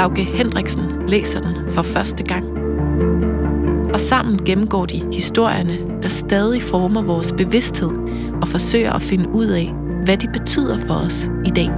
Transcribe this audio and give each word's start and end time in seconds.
Lauke 0.00 0.24
Hendriksen 0.24 1.08
læser 1.08 1.38
den 1.38 1.70
for 1.70 1.82
første 1.82 2.24
gang. 2.24 2.44
Og 3.94 4.00
sammen 4.00 4.44
gennemgår 4.44 4.86
de 4.86 5.12
historierne, 5.12 6.02
der 6.02 6.08
stadig 6.08 6.62
former 6.62 7.02
vores 7.02 7.32
bevidsthed 7.32 7.90
og 8.42 8.48
forsøger 8.48 8.92
at 8.92 9.02
finde 9.02 9.28
ud 9.28 9.46
af, 9.46 9.72
hvad 10.04 10.16
de 10.16 10.28
betyder 10.38 10.78
for 10.86 10.94
os 10.94 11.30
i 11.44 11.50
dag. 11.50 11.70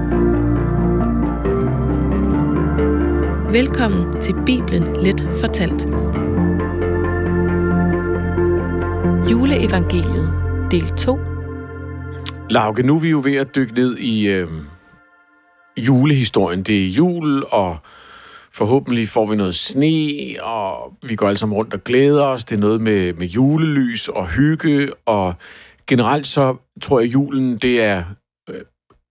Velkommen 3.53 4.21
til 4.21 4.35
Bibelen 4.47 5.03
Let 5.03 5.29
Fortalt. 5.41 5.87
Juleevangeliet, 9.31 10.33
del 10.71 10.89
2. 10.97 11.19
Lauke, 12.51 12.83
nu 12.83 12.97
er 12.97 13.01
vi 13.01 13.09
jo 13.09 13.21
ved 13.25 13.37
at 13.37 13.55
dykke 13.55 13.75
ned 13.75 13.97
i 13.97 14.29
øh, 14.29 14.49
julehistorien. 15.77 16.63
Det 16.63 16.87
er 16.87 16.89
jul, 16.89 17.45
og 17.51 17.79
forhåbentlig 18.55 19.09
får 19.09 19.27
vi 19.27 19.37
noget 19.37 19.55
sne, 19.55 20.37
og 20.43 20.93
vi 21.03 21.15
går 21.15 21.27
alle 21.29 21.39
sammen 21.39 21.57
rundt 21.57 21.75
og 21.75 21.85
glæder 21.85 22.25
os. 22.25 22.45
Det 22.45 22.57
er 22.57 22.61
noget 22.61 22.81
med, 22.81 23.13
med 23.13 23.27
julelys 23.27 24.09
og 24.09 24.29
hygge, 24.29 24.93
og 25.07 25.35
generelt 25.87 26.27
så 26.27 26.57
tror 26.83 27.01
jeg, 27.01 27.09
at 27.09 27.15
julen 27.15 27.59
det 27.59 27.83
er 27.83 28.05
øh, 28.51 28.61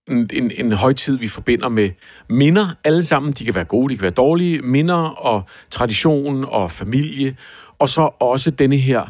en, 0.09 0.29
en, 0.33 0.51
en 0.65 0.71
højtid, 0.71 1.17
vi 1.17 1.27
forbinder 1.27 1.69
med 1.69 1.89
minder. 2.29 2.69
Alle 2.83 3.03
sammen, 3.03 3.31
de 3.31 3.45
kan 3.45 3.55
være 3.55 3.65
gode, 3.65 3.89
de 3.89 3.97
kan 3.97 4.01
være 4.01 4.11
dårlige. 4.11 4.61
Minder 4.61 4.95
og 4.95 5.43
tradition 5.69 6.45
og 6.45 6.71
familie. 6.71 7.37
Og 7.79 7.89
så 7.89 8.01
også 8.19 8.51
denne 8.51 8.77
her 8.77 9.05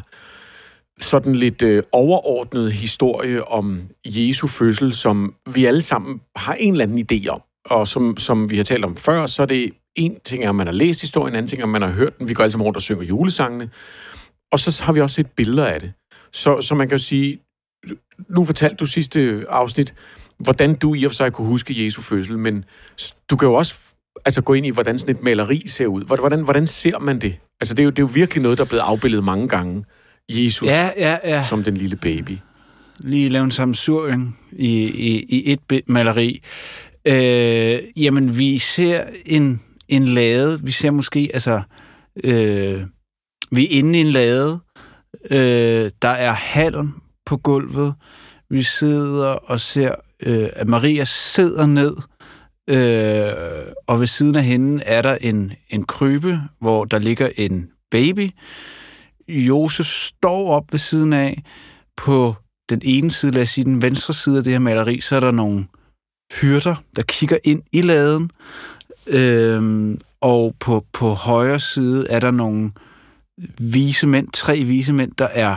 sådan 1.00 1.34
lidt 1.34 1.62
øh, 1.62 1.82
overordnet 1.92 2.72
historie 2.72 3.48
om 3.48 3.80
Jesu 4.06 4.46
fødsel, 4.46 4.94
som 4.94 5.34
vi 5.54 5.64
alle 5.64 5.82
sammen 5.82 6.20
har 6.36 6.54
en 6.54 6.72
eller 6.72 6.84
anden 6.84 7.06
idé 7.12 7.28
om. 7.28 7.40
Og 7.64 7.88
som, 7.88 8.16
som 8.16 8.50
vi 8.50 8.56
har 8.56 8.64
talt 8.64 8.84
om 8.84 8.96
før, 8.96 9.26
så 9.26 9.42
er 9.42 9.46
det 9.46 9.72
en 9.96 10.20
ting, 10.24 10.44
at 10.44 10.54
man 10.54 10.66
har 10.66 10.74
læst 10.74 11.00
historien, 11.00 11.32
en 11.32 11.36
anden 11.36 11.48
ting, 11.48 11.62
at 11.62 11.68
man 11.68 11.82
har 11.82 11.90
hørt 11.90 12.18
den. 12.18 12.28
Vi 12.28 12.34
går 12.34 12.44
alle 12.44 12.50
sammen 12.52 12.64
rundt 12.64 12.76
og 12.76 12.82
synger 12.82 13.02
julesangene. 13.02 13.70
Og 14.52 14.60
så 14.60 14.84
har 14.84 14.92
vi 14.92 15.00
også 15.00 15.14
set 15.14 15.30
billeder 15.30 15.66
af 15.66 15.80
det. 15.80 15.92
Så, 16.32 16.60
så 16.60 16.74
man 16.74 16.88
kan 16.88 16.98
jo 16.98 17.02
sige, 17.04 17.40
nu 18.28 18.44
fortalte 18.44 18.76
du 18.76 18.86
sidste 18.86 19.44
afsnit, 19.48 19.94
hvordan 20.38 20.74
du 20.74 20.94
i 20.94 21.04
og 21.04 21.10
for 21.10 21.14
sig 21.14 21.32
kunne 21.32 21.46
huske 21.46 21.84
Jesu 21.84 22.02
fødsel, 22.02 22.38
men 22.38 22.64
du 23.30 23.36
kan 23.36 23.48
jo 23.48 23.54
også 23.54 23.74
altså, 24.24 24.40
gå 24.40 24.52
ind 24.52 24.66
i, 24.66 24.70
hvordan 24.70 24.98
sådan 24.98 25.16
et 25.16 25.22
maleri 25.22 25.68
ser 25.68 25.86
ud. 25.86 26.04
Hvordan, 26.04 26.40
hvordan 26.42 26.66
ser 26.66 26.98
man 26.98 27.20
det? 27.20 27.36
Altså, 27.60 27.74
det 27.74 27.82
er, 27.82 27.84
jo, 27.84 27.90
det 27.90 27.98
er 27.98 28.02
jo 28.02 28.10
virkelig 28.12 28.42
noget, 28.42 28.58
der 28.58 28.64
er 28.64 28.68
blevet 28.68 28.82
afbildet 28.82 29.24
mange 29.24 29.48
gange. 29.48 29.84
Jesus 30.28 30.68
ja, 30.68 30.90
ja, 30.96 31.18
ja. 31.24 31.44
som 31.44 31.64
den 31.64 31.76
lille 31.76 31.96
baby. 31.96 32.38
Lige 32.98 33.28
lave 33.28 33.44
en 33.44 33.50
sammensuring 33.50 34.38
i, 34.52 34.82
i, 34.84 35.24
i 35.28 35.52
et 35.52 35.88
maleri. 35.88 36.42
Øh, 37.04 37.78
jamen, 37.96 38.38
vi 38.38 38.58
ser 38.58 39.04
en, 39.26 39.60
en 39.88 40.04
lade. 40.04 40.60
Vi 40.62 40.70
ser 40.70 40.90
måske, 40.90 41.30
altså... 41.34 41.62
Øh, 42.24 42.82
vi 43.50 43.64
er 43.64 43.78
inde 43.78 43.98
i 43.98 44.00
en 44.00 44.10
lade. 44.10 44.60
Øh, 45.30 45.90
der 46.02 46.08
er 46.08 46.32
halm 46.32 46.94
på 47.26 47.36
gulvet. 47.36 47.94
Vi 48.50 48.62
sidder 48.62 49.26
og 49.26 49.60
ser, 49.60 49.94
øh, 50.26 50.48
at 50.52 50.68
Maria 50.68 51.04
sidder 51.04 51.66
ned, 51.66 51.96
øh, 52.70 53.72
og 53.86 54.00
ved 54.00 54.06
siden 54.06 54.34
af 54.34 54.44
hende 54.44 54.82
er 54.84 55.02
der 55.02 55.14
en, 55.20 55.52
en 55.70 55.84
krybe, 55.84 56.40
hvor 56.60 56.84
der 56.84 56.98
ligger 56.98 57.28
en 57.36 57.68
baby. 57.90 58.30
Josef 59.28 59.86
står 59.86 60.50
op 60.50 60.64
ved 60.72 60.78
siden 60.78 61.12
af. 61.12 61.42
På 61.96 62.34
den 62.68 62.80
ene 62.84 63.10
side, 63.10 63.32
lad 63.32 63.42
os 63.42 63.48
sige 63.48 63.64
den 63.64 63.82
venstre 63.82 64.14
side 64.14 64.38
af 64.38 64.44
det 64.44 64.52
her 64.52 64.60
maleri, 64.60 65.00
så 65.00 65.16
er 65.16 65.20
der 65.20 65.30
nogle 65.30 65.66
hyrder, 66.40 66.74
der 66.96 67.02
kigger 67.02 67.38
ind 67.44 67.62
i 67.72 67.82
laden. 67.82 68.30
Øhm, 69.06 69.98
og 70.20 70.54
på, 70.60 70.84
på 70.92 71.08
højre 71.08 71.60
side 71.60 72.06
er 72.10 72.20
der 72.20 72.30
nogle 72.30 72.70
vise 73.58 74.06
mænd, 74.06 74.28
tre 74.32 74.64
vise 74.64 74.92
mænd, 74.92 75.12
der 75.18 75.28
er 75.32 75.56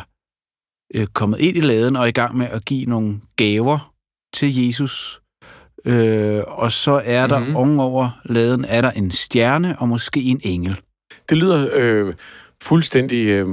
øh, 0.93 1.07
kommet 1.07 1.39
ind 1.39 1.57
i 1.57 1.59
laden 1.59 1.95
og 1.95 2.03
er 2.03 2.07
i 2.07 2.11
gang 2.11 2.37
med 2.37 2.47
at 2.47 2.65
give 2.65 2.85
nogle 2.85 3.21
gaver 3.35 3.93
til 4.33 4.65
Jesus. 4.65 5.21
Øh, 5.85 6.43
og 6.47 6.71
så 6.71 7.01
er 7.05 7.27
der 7.27 7.39
mm-hmm. 7.39 7.55
ovenover 7.55 8.21
laden 8.25 8.65
er 8.65 8.81
der 8.81 8.91
en 8.91 9.11
stjerne 9.11 9.79
og 9.79 9.87
måske 9.87 10.21
en 10.21 10.41
engel. 10.43 10.81
Det 11.29 11.37
lyder 11.37 11.69
øh, 11.73 12.13
fuldstændig 12.63 13.27
øh, 13.27 13.47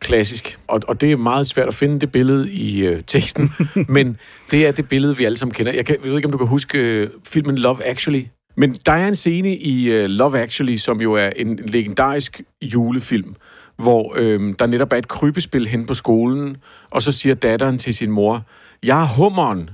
klassisk, 0.00 0.58
og, 0.66 0.80
og 0.88 1.00
det 1.00 1.12
er 1.12 1.16
meget 1.16 1.46
svært 1.46 1.68
at 1.68 1.74
finde 1.74 2.00
det 2.00 2.12
billede 2.12 2.52
i 2.52 2.86
øh, 2.86 3.02
teksten, 3.06 3.52
men 3.88 4.18
det 4.50 4.66
er 4.66 4.72
det 4.72 4.88
billede, 4.88 5.16
vi 5.16 5.24
alle 5.24 5.38
sammen 5.38 5.54
kender. 5.54 5.72
Jeg, 5.72 5.86
kan, 5.86 5.96
jeg 6.02 6.10
ved 6.10 6.16
ikke, 6.16 6.26
om 6.26 6.32
du 6.32 6.38
kan 6.38 6.46
huske 6.46 6.78
øh, 6.78 7.10
filmen 7.26 7.58
Love 7.58 7.84
Actually, 7.84 8.24
men 8.58 8.74
der 8.86 8.92
er 8.92 9.08
en 9.08 9.14
scene 9.14 9.56
i 9.56 9.90
øh, 9.90 10.04
Love 10.04 10.38
Actually, 10.38 10.76
som 10.76 11.00
jo 11.00 11.14
er 11.14 11.30
en 11.36 11.56
legendarisk 11.56 12.40
julefilm, 12.62 13.34
hvor 13.76 14.14
øh, 14.16 14.54
der 14.58 14.66
netop 14.66 14.92
er 14.92 14.96
et 14.96 15.08
krybespil 15.08 15.66
hen 15.66 15.86
på 15.86 15.94
skolen, 15.94 16.56
og 16.90 17.02
så 17.02 17.12
siger 17.12 17.34
datteren 17.34 17.78
til 17.78 17.94
sin 17.94 18.10
mor, 18.10 18.42
jeg 18.82 19.02
er 19.02 19.06
hummeren. 19.06 19.70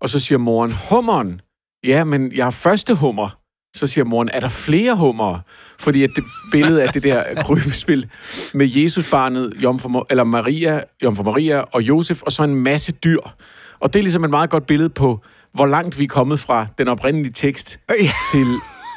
Og 0.00 0.10
så 0.10 0.20
siger 0.20 0.38
moren, 0.38 0.72
hummeren? 0.90 1.40
Ja, 1.84 2.04
men 2.04 2.32
jeg 2.36 2.46
er 2.46 2.50
første 2.50 2.94
hummer. 2.94 3.38
Så 3.76 3.86
siger 3.86 4.04
moren, 4.04 4.28
er 4.32 4.40
der 4.40 4.48
flere 4.48 4.96
hummer? 4.96 5.38
Fordi 5.78 6.02
at 6.02 6.10
det 6.16 6.24
billede 6.52 6.82
af 6.82 6.88
det 6.88 7.02
der 7.02 7.24
krybespil 7.46 8.10
med 8.54 8.66
Jesusbarnet, 8.66 9.52
Jomfru, 9.62 10.04
eller 10.10 10.24
Maria, 10.24 10.82
Jomfru 11.02 11.22
Maria 11.22 11.60
og 11.60 11.82
Josef, 11.82 12.22
og 12.22 12.32
så 12.32 12.42
en 12.42 12.54
masse 12.54 12.92
dyr. 12.92 13.20
Og 13.80 13.92
det 13.92 13.98
er 13.98 14.02
ligesom 14.02 14.24
et 14.24 14.30
meget 14.30 14.50
godt 14.50 14.66
billede 14.66 14.88
på, 14.88 15.20
hvor 15.56 15.66
langt 15.66 15.98
vi 15.98 16.04
er 16.04 16.08
kommet 16.08 16.38
fra 16.38 16.66
den 16.78 16.88
oprindelige 16.88 17.32
tekst 17.32 17.78
til 18.32 18.46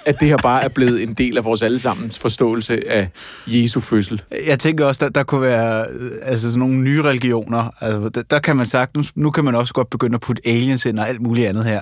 at 0.06 0.20
det 0.20 0.28
her 0.28 0.38
bare 0.38 0.64
er 0.64 0.70
blevet 0.70 1.04
en 1.04 1.14
del 1.14 1.38
af 1.38 1.46
vores 1.46 1.62
allesammens 1.62 2.20
forståelse 2.20 2.90
af 2.90 3.10
Jesu 3.48 3.80
fødsel. 3.80 4.22
Jeg 4.48 4.60
tænker 4.60 4.86
også, 4.86 5.06
der, 5.06 5.12
der 5.12 5.24
kunne 5.24 5.42
være 5.42 5.86
altså 6.24 6.50
sådan 6.50 6.60
nogle 6.60 6.76
nye 6.76 7.02
religioner. 7.02 7.70
Altså, 7.82 8.10
der, 8.10 8.22
der 8.22 8.40
kan 8.40 8.56
man 8.56 8.66
sagtens, 8.66 9.16
nu 9.16 9.32
kan 9.32 9.46
man 9.46 9.56
også 9.56 9.74
godt 9.74 9.90
begynde 9.90 10.16
at 10.16 10.22
putte 10.22 10.42
aliens 10.46 10.86
ind 10.86 11.00
og 11.00 11.10
alt 11.10 11.22
muligt 11.22 11.48
andet 11.48 11.66
her. 11.66 11.82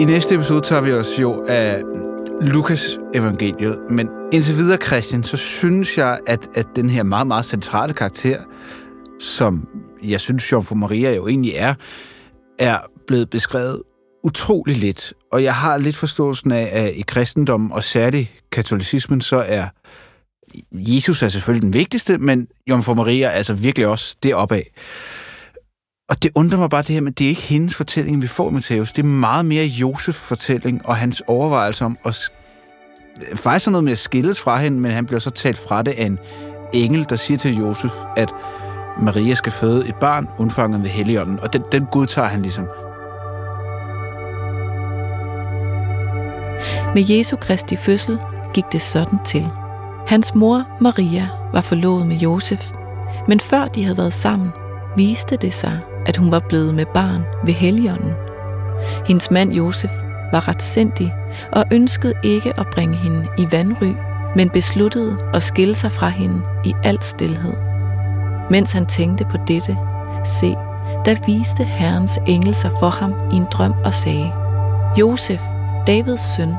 I 0.00 0.04
næste 0.04 0.34
episode 0.34 0.60
tager 0.60 0.82
vi 0.82 0.92
os 0.92 1.20
jo 1.20 1.44
af 1.48 1.82
Lukas 2.40 2.98
evangeliet, 3.14 3.78
men 3.90 4.08
indtil 4.32 4.56
videre, 4.56 4.78
Christian, 4.86 5.22
så 5.22 5.36
synes 5.36 5.98
jeg, 5.98 6.18
at, 6.26 6.48
at 6.54 6.66
den 6.76 6.90
her 6.90 7.02
meget, 7.02 7.26
meget 7.26 7.44
centrale 7.44 7.92
karakter, 7.92 8.38
som 9.20 9.68
jeg 10.04 10.20
synes, 10.20 10.52
Jomfru 10.52 10.74
Maria 10.74 11.14
jo 11.14 11.28
egentlig 11.28 11.52
er, 11.54 11.74
er 12.58 12.78
blevet 13.06 13.30
beskrevet 13.30 13.82
utrolig 14.24 14.76
lidt. 14.76 15.14
Og 15.32 15.42
jeg 15.42 15.54
har 15.54 15.78
lidt 15.78 15.96
forståelsen 15.96 16.52
af, 16.52 16.68
at 16.72 16.92
i 16.94 17.02
kristendommen, 17.06 17.72
og 17.72 17.84
særligt 17.84 18.28
katolicismen, 18.52 19.20
så 19.20 19.36
er 19.36 19.68
Jesus 20.72 21.22
er 21.22 21.28
selvfølgelig 21.28 21.62
den 21.62 21.74
vigtigste, 21.74 22.18
men 22.18 22.48
Jomfru 22.70 22.94
Maria 22.94 23.26
er 23.26 23.30
altså 23.30 23.54
virkelig 23.54 23.86
også 23.86 24.16
deroppe 24.22 24.54
af. 24.54 24.72
Og 26.08 26.22
det 26.22 26.30
undrer 26.34 26.58
mig 26.58 26.70
bare 26.70 26.82
det 26.82 26.94
her, 26.94 27.00
men 27.00 27.12
det 27.12 27.24
er 27.24 27.28
ikke 27.28 27.42
hendes 27.42 27.74
fortælling, 27.74 28.22
vi 28.22 28.26
får, 28.26 28.50
i 28.50 28.52
Matthæus. 28.52 28.92
Det 28.92 29.02
er 29.02 29.06
meget 29.06 29.44
mere 29.44 29.64
Josefs 29.64 30.18
fortælling 30.18 30.86
og 30.86 30.96
hans 30.96 31.22
overvejelse 31.26 31.84
om 31.84 31.98
at 32.04 32.30
faktisk 33.34 33.66
er 33.66 33.70
noget 33.70 33.84
med 33.84 33.92
at 33.92 33.98
skilles 33.98 34.40
fra 34.40 34.56
hende, 34.56 34.80
men 34.80 34.92
han 34.92 35.06
bliver 35.06 35.20
så 35.20 35.30
talt 35.30 35.58
fra 35.58 35.82
det 35.82 35.92
af 35.92 36.06
en 36.06 36.18
engel, 36.72 37.06
der 37.08 37.16
siger 37.16 37.38
til 37.38 37.56
Josef, 37.56 37.92
at 38.16 38.32
Maria 39.02 39.34
skal 39.34 39.52
føde 39.52 39.88
et 39.88 39.94
barn 39.94 40.28
undfanget 40.38 40.82
ved 40.82 40.90
Helligånden, 40.90 41.40
og 41.40 41.52
den, 41.52 41.62
den 41.72 41.86
godtager 41.92 42.28
han 42.28 42.42
ligesom. 42.42 42.64
Med 46.94 47.04
Jesu 47.08 47.36
Kristi 47.36 47.76
fødsel 47.76 48.18
gik 48.54 48.64
det 48.72 48.82
sådan 48.82 49.18
til. 49.24 49.48
Hans 50.06 50.34
mor, 50.34 50.68
Maria, 50.80 51.28
var 51.52 51.60
forlovet 51.60 52.06
med 52.06 52.16
Josef, 52.16 52.72
men 53.28 53.40
før 53.40 53.68
de 53.68 53.84
havde 53.84 53.98
været 53.98 54.14
sammen, 54.14 54.50
viste 54.96 55.36
det 55.36 55.54
sig, 55.54 55.80
at 56.06 56.16
hun 56.16 56.32
var 56.32 56.42
blevet 56.48 56.74
med 56.74 56.86
barn 56.94 57.24
ved 57.44 57.54
helgenen. 57.54 58.12
Hendes 59.06 59.30
mand 59.30 59.52
Josef 59.52 59.90
var 60.32 60.48
ret 60.48 60.62
sindig 60.62 61.14
og 61.52 61.64
ønskede 61.72 62.14
ikke 62.22 62.60
at 62.60 62.66
bringe 62.66 62.96
hende 62.96 63.26
i 63.38 63.46
vandry, 63.52 63.92
men 64.36 64.50
besluttede 64.50 65.16
at 65.34 65.42
skille 65.42 65.74
sig 65.74 65.92
fra 65.92 66.08
hende 66.08 66.42
i 66.64 66.74
al 66.84 67.02
stilhed. 67.02 67.54
Mens 68.50 68.72
han 68.72 68.86
tænkte 68.86 69.24
på 69.24 69.36
dette, 69.48 69.76
se, 70.24 70.50
der 71.04 71.14
viste 71.26 71.64
Herrens 71.64 72.18
engel 72.26 72.54
sig 72.54 72.70
for 72.80 72.90
ham 72.90 73.14
i 73.32 73.36
en 73.36 73.46
drøm 73.52 73.74
og 73.84 73.94
sagde, 73.94 74.32
Josef, 74.98 75.42
Davids 75.86 76.36
søn, 76.36 76.54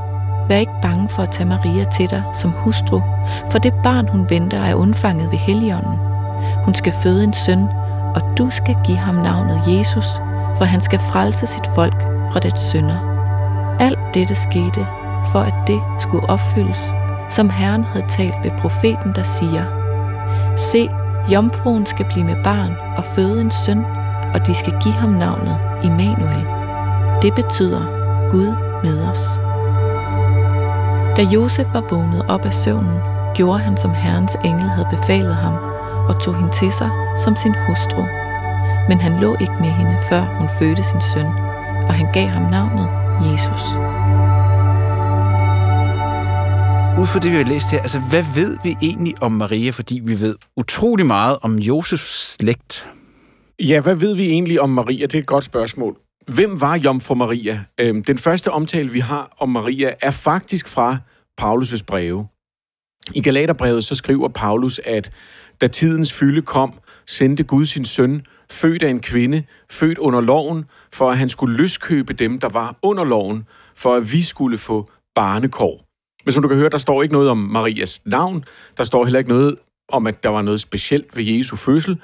vær 0.50 0.58
ikke 0.58 0.82
bange 0.82 1.10
for 1.10 1.24
at 1.24 1.32
tage 1.32 1.50
Maria 1.50 1.84
til 1.84 2.10
dig 2.10 2.24
som 2.34 2.52
hustru, 2.52 3.02
for 3.52 3.60
det 3.60 3.74
barn, 3.84 4.08
hun 4.08 4.30
venter, 4.30 4.62
er 4.62 4.76
undfanget 4.76 5.32
ved 5.32 5.38
Helligånden. 5.38 6.00
Hun 6.66 6.76
skal 6.76 6.94
føde 7.04 7.24
en 7.24 7.34
søn, 7.34 7.68
og 8.15 8.21
du 8.38 8.50
skal 8.50 8.75
give 8.86 8.98
ham 8.98 9.15
navnet 9.15 9.62
Jesus, 9.68 10.07
for 10.57 10.65
han 10.65 10.81
skal 10.81 11.00
frelse 11.00 11.48
sit 11.48 11.68
folk 11.75 12.01
fra 12.31 12.39
dets 12.39 12.62
synder. 12.62 13.00
Alt 13.80 14.00
dette 14.13 14.36
skete, 14.36 14.88
for 15.31 15.39
at 15.39 15.54
det 15.68 15.81
skulle 16.00 16.30
opfyldes, 16.30 16.94
som 17.30 17.50
Herren 17.50 17.83
havde 17.83 18.06
talt 18.09 18.36
ved 18.44 18.51
profeten, 18.57 19.15
der 19.15 19.24
siger, 19.24 19.65
Se, 20.56 20.89
jomfruen 21.31 21.86
skal 21.86 22.06
blive 22.06 22.25
med 22.25 22.44
barn 22.44 22.75
og 22.98 23.06
føde 23.06 23.42
en 23.42 23.51
søn, 23.51 23.86
og 24.33 24.48
de 24.48 24.54
skal 24.56 24.74
give 24.81 24.94
ham 24.94 25.09
navnet 25.09 25.57
Immanuel. 25.83 26.45
Det 27.21 27.36
betyder 27.36 27.81
Gud 28.31 28.56
med 28.83 29.04
os. 29.04 29.39
Da 31.18 31.24
Josef 31.33 31.68
var 31.74 31.83
vågnet 31.89 32.25
op 32.27 32.45
af 32.45 32.54
søvnen, 32.54 33.00
gjorde 33.36 33.59
han, 33.59 33.77
som 33.77 33.94
Herrens 33.94 34.38
engel 34.44 34.69
havde 34.69 34.88
befalet 34.92 35.36
ham, 35.36 35.54
og 36.09 36.21
tog 36.21 36.36
hende 36.36 36.51
til 36.51 36.71
sig 36.71 36.89
som 37.24 37.36
sin 37.36 37.56
hustru. 37.68 38.04
Men 38.89 38.98
han 39.00 39.19
lå 39.19 39.38
ikke 39.42 39.57
med 39.59 39.69
hende, 39.80 39.98
før 40.09 40.21
hun 40.39 40.50
fødte 40.59 40.83
sin 40.83 41.01
søn, 41.01 41.25
og 41.88 41.94
han 41.94 42.07
gav 42.13 42.27
ham 42.27 42.51
navnet 42.51 42.88
Jesus. 43.27 43.63
Ud 47.01 47.07
fra 47.07 47.19
det, 47.19 47.31
vi 47.31 47.38
har 47.38 47.45
læst 47.45 47.71
her, 47.71 47.80
altså 47.80 48.00
hvad 48.00 48.24
ved 48.36 48.57
vi 48.63 48.75
egentlig 48.81 49.13
om 49.21 49.31
Maria? 49.31 49.71
Fordi 49.71 50.01
vi 50.04 50.21
ved 50.21 50.36
utrolig 50.56 51.06
meget 51.06 51.38
om 51.42 51.56
Josefs 51.56 52.33
slægt. 52.33 52.89
Ja, 53.59 53.80
hvad 53.80 53.95
ved 53.95 54.15
vi 54.15 54.30
egentlig 54.30 54.62
om 54.62 54.69
Maria? 54.69 55.06
Det 55.06 55.15
er 55.15 55.19
et 55.19 55.25
godt 55.25 55.44
spørgsmål. 55.44 55.98
Hvem 56.36 56.62
var 56.62 56.77
Jomfru 56.77 57.15
Maria? 57.15 57.63
Øhm, 57.80 58.04
den 58.04 58.18
første 58.18 58.51
omtale, 58.51 58.89
vi 58.89 59.00
har 59.00 59.36
om 59.39 59.50
Maria, 59.50 59.94
er 60.01 60.12
faktisk 60.12 60.68
fra 60.68 60.98
Paulus' 61.42 61.83
breve. 61.88 62.27
I 63.15 63.21
Galaterbrevet 63.21 63.83
så 63.83 63.95
skriver 63.95 64.27
Paulus, 64.27 64.80
at 64.86 65.12
da 65.62 65.68
tidens 65.68 66.13
fylde 66.13 66.42
kom, 66.42 66.74
sendte 67.06 67.44
Gud 67.44 67.65
sin 67.65 67.86
søn, 67.86 68.25
født 68.51 68.83
af 68.83 68.89
en 68.89 69.00
kvinde, 69.00 69.44
født 69.69 69.98
under 69.98 70.21
loven, 70.21 70.65
for 70.94 71.12
at 71.12 71.18
han 71.18 71.30
skulle 71.30 71.57
løskøbe 71.57 72.13
dem, 72.13 72.39
der 72.39 72.50
var 72.50 72.75
under 72.81 73.04
loven, 73.04 73.48
for 73.75 73.95
at 73.95 74.13
vi 74.13 74.21
skulle 74.21 74.57
få 74.57 74.89
barnekår. 75.15 75.83
Men 76.25 76.31
som 76.31 76.42
du 76.44 76.48
kan 76.48 76.57
høre, 76.57 76.69
der 76.69 76.77
står 76.77 77.04
ikke 77.04 77.13
noget 77.13 77.30
om 77.30 77.38
Marias 77.38 78.01
navn. 78.06 78.45
Der 78.77 78.83
står 78.83 79.06
heller 79.06 79.19
ikke 79.19 79.30
noget 79.30 79.56
om, 79.89 80.07
at 80.07 80.24
der 80.24 80.30
var 80.30 80.42
noget 80.42 80.59
specielt 80.59 81.18
ved 81.18 81.24
Jesu 81.24 81.56
fødsel. 81.56 82.01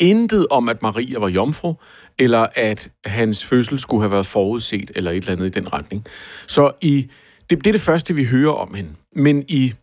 Intet 0.00 0.46
om, 0.50 0.68
at 0.68 0.82
Maria 0.82 1.18
var 1.18 1.28
jomfru, 1.28 1.74
eller 2.18 2.46
at 2.54 2.90
hans 3.04 3.44
fødsel 3.44 3.78
skulle 3.78 4.02
have 4.02 4.10
været 4.10 4.26
forudset, 4.26 4.90
eller 4.94 5.10
et 5.10 5.16
eller 5.16 5.32
andet 5.32 5.46
i 5.46 5.60
den 5.60 5.72
retning. 5.72 6.06
Så 6.46 6.72
i, 6.80 7.10
det, 7.50 7.58
det 7.58 7.66
er 7.66 7.72
det 7.72 7.80
første, 7.80 8.14
vi 8.14 8.24
hører 8.24 8.52
om 8.52 8.74
hende. 8.74 8.90
Men 9.16 9.44
i 9.48 9.74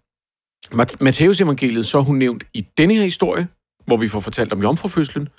Matteus 0.99 1.41
evangeliet, 1.41 1.85
så 1.85 1.97
er 1.97 2.01
hun 2.01 2.17
nævnt 2.17 2.43
i 2.53 2.67
denne 2.77 2.93
her 2.93 3.03
historie, 3.03 3.47
hvor 3.85 3.97
vi 3.97 4.07
får 4.07 4.19
fortalt 4.19 4.53
om 4.53 4.61
jomfrufødslen, 4.61 5.29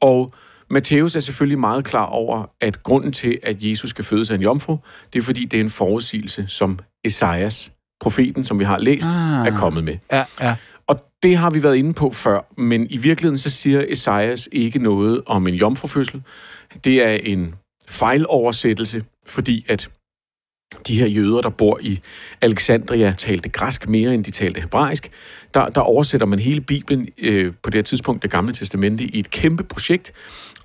og 0.00 0.34
Matthæus 0.70 1.16
er 1.16 1.20
selvfølgelig 1.20 1.58
meget 1.58 1.84
klar 1.84 2.06
over, 2.06 2.44
at 2.60 2.82
grunden 2.82 3.12
til, 3.12 3.38
at 3.42 3.62
Jesus 3.62 3.90
skal 3.90 4.04
fødes 4.04 4.30
af 4.30 4.34
en 4.34 4.42
jomfru, 4.42 4.78
det 5.12 5.18
er 5.18 5.22
fordi, 5.22 5.44
det 5.44 5.56
er 5.56 5.64
en 5.64 5.70
forudsigelse, 5.70 6.44
som 6.48 6.78
Esajas, 7.04 7.72
profeten, 8.00 8.44
som 8.44 8.58
vi 8.58 8.64
har 8.64 8.78
læst, 8.78 9.06
ah. 9.06 9.46
er 9.46 9.58
kommet 9.58 9.84
med. 9.84 9.96
Ja, 10.12 10.24
ja. 10.40 10.56
Og 10.86 11.04
det 11.22 11.36
har 11.36 11.50
vi 11.50 11.62
været 11.62 11.76
inde 11.76 11.92
på 11.92 12.10
før, 12.10 12.60
men 12.60 12.86
i 12.90 12.96
virkeligheden 12.96 13.38
så 13.38 13.50
siger 13.50 13.84
Esajas 13.88 14.48
ikke 14.52 14.78
noget 14.78 15.22
om 15.26 15.48
en 15.48 15.54
jomfrufødsel. 15.54 16.22
Det 16.84 17.06
er 17.06 17.10
en 17.22 17.54
fejloversættelse, 17.88 19.04
fordi 19.26 19.64
at 19.68 19.90
de 20.86 20.98
her 20.98 21.06
jøder, 21.06 21.40
der 21.40 21.48
bor 21.48 21.78
i 21.82 22.00
Alexandria, 22.40 23.14
talte 23.18 23.48
græsk 23.48 23.88
mere, 23.88 24.14
end 24.14 24.24
de 24.24 24.30
talte 24.30 24.60
hebraisk. 24.60 25.10
Der, 25.54 25.68
der 25.68 25.80
oversætter 25.80 26.26
man 26.26 26.38
hele 26.38 26.60
Bibelen 26.60 27.08
øh, 27.18 27.52
på 27.62 27.70
det 27.70 27.74
her 27.74 27.82
tidspunkt, 27.82 28.22
det 28.22 28.30
gamle 28.30 28.54
testamente, 28.54 29.04
i 29.04 29.18
et 29.18 29.30
kæmpe 29.30 29.64
projekt, 29.64 30.12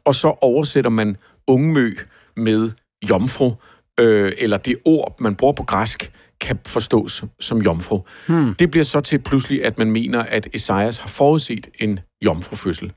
og 0.06 0.16
så 0.16 0.28
oversætter 0.28 0.90
man 0.90 1.18
ungmø 1.48 1.96
med 2.38 2.72
jomfru, 3.10 3.54
øh, 4.00 4.32
eller 4.38 4.58
det 4.58 4.76
ord, 4.86 5.16
man 5.20 5.36
bruger 5.36 5.54
på 5.54 5.64
græsk, 5.64 6.12
kan 6.42 6.60
forstås 6.68 7.24
som 7.40 7.62
jomfru. 7.62 8.02
Hmm. 8.28 8.54
Det 8.54 8.72
bliver 8.72 8.84
så 8.84 9.00
til 9.00 9.20
pludselig, 9.20 9.66
at 9.66 9.78
man 9.78 9.92
mener, 9.92 10.20
at 10.20 10.48
Esajas 10.54 10.98
har 10.98 11.08
forudset 11.08 11.68
en 11.80 12.00
jomfrufødsel. 12.26 12.92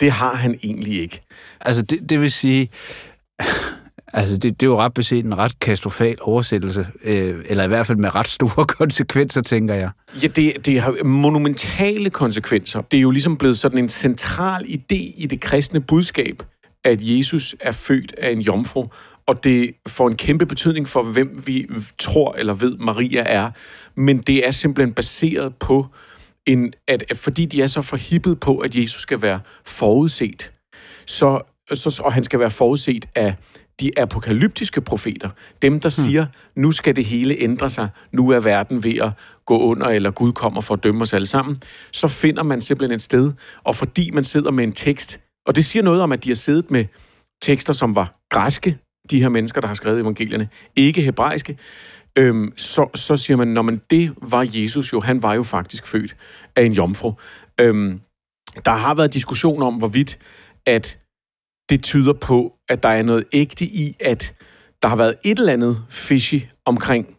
Det 0.00 0.10
har 0.10 0.34
han 0.34 0.58
egentlig 0.62 1.00
ikke. 1.00 1.22
Altså, 1.60 1.82
det, 1.82 2.10
det 2.10 2.20
vil 2.20 2.30
sige... 2.30 2.70
Altså, 4.16 4.36
det, 4.36 4.60
det 4.60 4.66
er 4.66 4.70
jo 4.70 4.78
ret 4.78 4.94
beset 4.94 5.24
en 5.24 5.38
ret 5.38 5.60
katastrofal 5.60 6.16
oversættelse, 6.20 6.86
øh, 7.04 7.44
eller 7.48 7.64
i 7.64 7.68
hvert 7.68 7.86
fald 7.86 7.98
med 7.98 8.14
ret 8.14 8.28
store 8.28 8.66
konsekvenser, 8.78 9.40
tænker 9.40 9.74
jeg. 9.74 9.90
Ja, 10.22 10.26
det, 10.26 10.66
det 10.66 10.80
har 10.80 11.04
monumentale 11.04 12.10
konsekvenser. 12.10 12.80
Det 12.80 12.96
er 12.96 13.00
jo 13.00 13.10
ligesom 13.10 13.36
blevet 13.36 13.58
sådan 13.58 13.78
en 13.78 13.88
central 13.88 14.64
idé 14.64 15.14
i 15.16 15.26
det 15.30 15.40
kristne 15.40 15.80
budskab, 15.80 16.42
at 16.84 16.98
Jesus 17.00 17.56
er 17.60 17.72
født 17.72 18.14
af 18.18 18.30
en 18.30 18.40
jomfru, 18.40 18.86
og 19.26 19.44
det 19.44 19.74
får 19.86 20.08
en 20.08 20.16
kæmpe 20.16 20.46
betydning 20.46 20.88
for, 20.88 21.02
hvem 21.02 21.42
vi 21.46 21.66
tror 21.98 22.34
eller 22.34 22.54
ved, 22.54 22.76
Maria 22.76 23.22
er. 23.26 23.50
Men 23.94 24.18
det 24.18 24.46
er 24.46 24.50
simpelthen 24.50 24.94
baseret 24.94 25.54
på, 25.54 25.86
en, 26.46 26.72
at, 26.88 27.04
at 27.10 27.18
fordi 27.18 27.46
de 27.46 27.62
er 27.62 27.66
så 27.66 27.82
forhippet 27.82 28.40
på, 28.40 28.58
at 28.58 28.74
Jesus 28.74 29.02
skal 29.02 29.22
være 29.22 29.40
forudset, 29.64 30.52
så, 31.06 31.40
så, 31.74 32.02
og 32.04 32.12
han 32.12 32.24
skal 32.24 32.40
være 32.40 32.50
forudset 32.50 33.08
af 33.14 33.34
de 33.80 33.98
apokalyptiske 33.98 34.80
profeter, 34.80 35.30
dem 35.62 35.80
der 35.80 35.88
hmm. 35.98 36.04
siger, 36.04 36.26
nu 36.56 36.70
skal 36.70 36.96
det 36.96 37.04
hele 37.04 37.36
ændre 37.38 37.70
sig, 37.70 37.88
nu 38.12 38.30
er 38.30 38.40
verden 38.40 38.84
ved 38.84 38.98
at 38.98 39.10
gå 39.46 39.58
under, 39.58 39.86
eller 39.86 40.10
Gud 40.10 40.32
kommer 40.32 40.60
for 40.60 40.74
at 40.74 40.82
dømme 40.82 41.02
os 41.02 41.12
alle 41.12 41.26
sammen, 41.26 41.62
så 41.92 42.08
finder 42.08 42.42
man 42.42 42.60
simpelthen 42.60 42.94
et 42.94 43.02
sted, 43.02 43.32
og 43.64 43.76
fordi 43.76 44.10
man 44.10 44.24
sidder 44.24 44.50
med 44.50 44.64
en 44.64 44.72
tekst, 44.72 45.20
og 45.46 45.56
det 45.56 45.64
siger 45.64 45.82
noget 45.82 46.02
om, 46.02 46.12
at 46.12 46.24
de 46.24 46.30
har 46.30 46.34
siddet 46.34 46.70
med 46.70 46.84
tekster, 47.42 47.72
som 47.72 47.94
var 47.94 48.20
græske, 48.30 48.78
de 49.10 49.20
her 49.20 49.28
mennesker, 49.28 49.60
der 49.60 49.68
har 49.68 49.74
skrevet 49.74 50.00
evangelierne, 50.00 50.48
ikke 50.76 51.02
hebraiske, 51.02 51.58
øhm, 52.18 52.52
så, 52.56 52.90
så 52.94 53.16
siger 53.16 53.36
man, 53.36 53.48
når 53.48 53.62
man 53.62 53.80
det 53.90 54.12
var 54.22 54.46
Jesus 54.54 54.92
jo, 54.92 55.00
han 55.00 55.22
var 55.22 55.34
jo 55.34 55.42
faktisk 55.42 55.86
født 55.86 56.16
af 56.56 56.62
en 56.62 56.72
jomfru. 56.72 57.12
Øhm, 57.60 58.00
der 58.64 58.70
har 58.70 58.94
været 58.94 59.14
diskussion 59.14 59.62
om, 59.62 59.74
hvorvidt 59.74 60.18
at 60.66 60.98
det 61.68 61.82
tyder 61.82 62.12
på, 62.12 62.54
at 62.68 62.82
der 62.82 62.88
er 62.88 63.02
noget 63.02 63.24
ægte 63.32 63.64
i, 63.64 63.96
at 64.00 64.34
der 64.82 64.88
har 64.88 64.96
været 64.96 65.16
et 65.24 65.38
eller 65.38 65.52
andet 65.52 65.84
fishy 65.90 66.40
omkring 66.64 67.16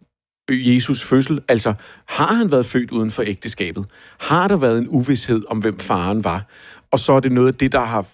Jesus 0.49 1.03
fødsel. 1.03 1.41
Altså, 1.47 1.73
har 2.07 2.33
han 2.33 2.51
været 2.51 2.65
født 2.65 2.91
uden 2.91 3.11
for 3.11 3.23
ægteskabet? 3.23 3.85
Har 4.19 4.47
der 4.47 4.57
været 4.57 4.77
en 4.77 4.87
uvidshed 4.89 5.43
om, 5.49 5.59
hvem 5.59 5.79
faren 5.79 6.23
var? 6.23 6.47
Og 6.91 6.99
så 6.99 7.13
er 7.13 7.19
det 7.19 7.31
noget 7.31 7.47
af 7.47 7.53
det, 7.53 7.71
der 7.71 7.79
har, 7.79 8.07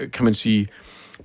øh, 0.00 0.10
kan 0.10 0.24
man 0.24 0.34
sige, 0.34 0.68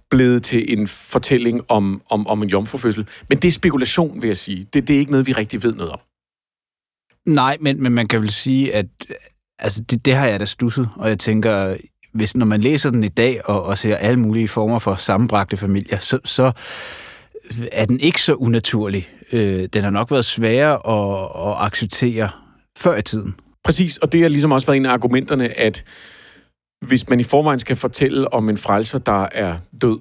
blevet 0.09 0.43
til 0.43 0.77
en 0.77 0.87
fortælling 0.87 1.61
om, 1.71 2.01
om, 2.09 2.27
om 2.27 2.43
en 2.43 2.49
jomfrufødsel. 2.49 3.07
Men 3.29 3.37
det 3.37 3.47
er 3.47 3.51
spekulation, 3.51 4.21
vil 4.21 4.27
jeg 4.27 4.37
sige. 4.37 4.67
Det, 4.73 4.87
det 4.87 4.95
er 4.95 4.99
ikke 4.99 5.11
noget, 5.11 5.27
vi 5.27 5.33
rigtig 5.33 5.63
ved 5.63 5.73
noget 5.73 5.91
om. 5.91 5.99
Nej, 7.27 7.57
men, 7.61 7.83
men 7.83 7.91
man 7.91 8.07
kan 8.07 8.21
vel 8.21 8.29
sige, 8.29 8.73
at 8.73 8.85
øh, 9.09 9.15
altså, 9.59 9.81
det, 9.81 10.05
det 10.05 10.15
har 10.15 10.27
jeg 10.27 10.39
da 10.39 10.45
stusset, 10.45 10.89
og 10.95 11.09
jeg 11.09 11.19
tænker, 11.19 11.77
hvis, 12.13 12.35
når 12.35 12.45
man 12.45 12.61
læser 12.61 12.89
den 12.89 13.03
i 13.03 13.07
dag 13.07 13.49
og, 13.49 13.63
og 13.63 13.77
ser 13.77 13.95
alle 13.95 14.19
mulige 14.19 14.47
former 14.47 14.79
for 14.79 14.95
sammenbragte 14.95 15.57
familier, 15.57 15.97
så, 15.97 16.19
så 16.23 16.51
er 17.71 17.85
den 17.85 17.99
ikke 17.99 18.21
så 18.21 18.33
unaturlig. 18.33 19.09
Øh, 19.31 19.69
den 19.73 19.83
har 19.83 19.89
nok 19.89 20.11
været 20.11 20.25
sværere 20.25 20.73
at, 20.73 21.51
at 21.51 21.65
acceptere 21.65 22.29
før 22.77 22.97
i 22.97 23.01
tiden. 23.01 23.35
Præcis, 23.63 23.97
og 23.97 24.11
det 24.11 24.21
har 24.21 24.27
ligesom 24.27 24.51
også 24.51 24.67
været 24.67 24.77
en 24.77 24.85
af 24.85 24.93
argumenterne, 24.93 25.59
at 25.59 25.83
hvis 26.87 27.09
man 27.09 27.19
i 27.19 27.23
forvejen 27.23 27.59
skal 27.59 27.75
fortælle 27.75 28.33
om 28.33 28.49
en 28.49 28.57
frelser, 28.57 28.97
der 28.97 29.27
er 29.31 29.57
død, 29.81 29.99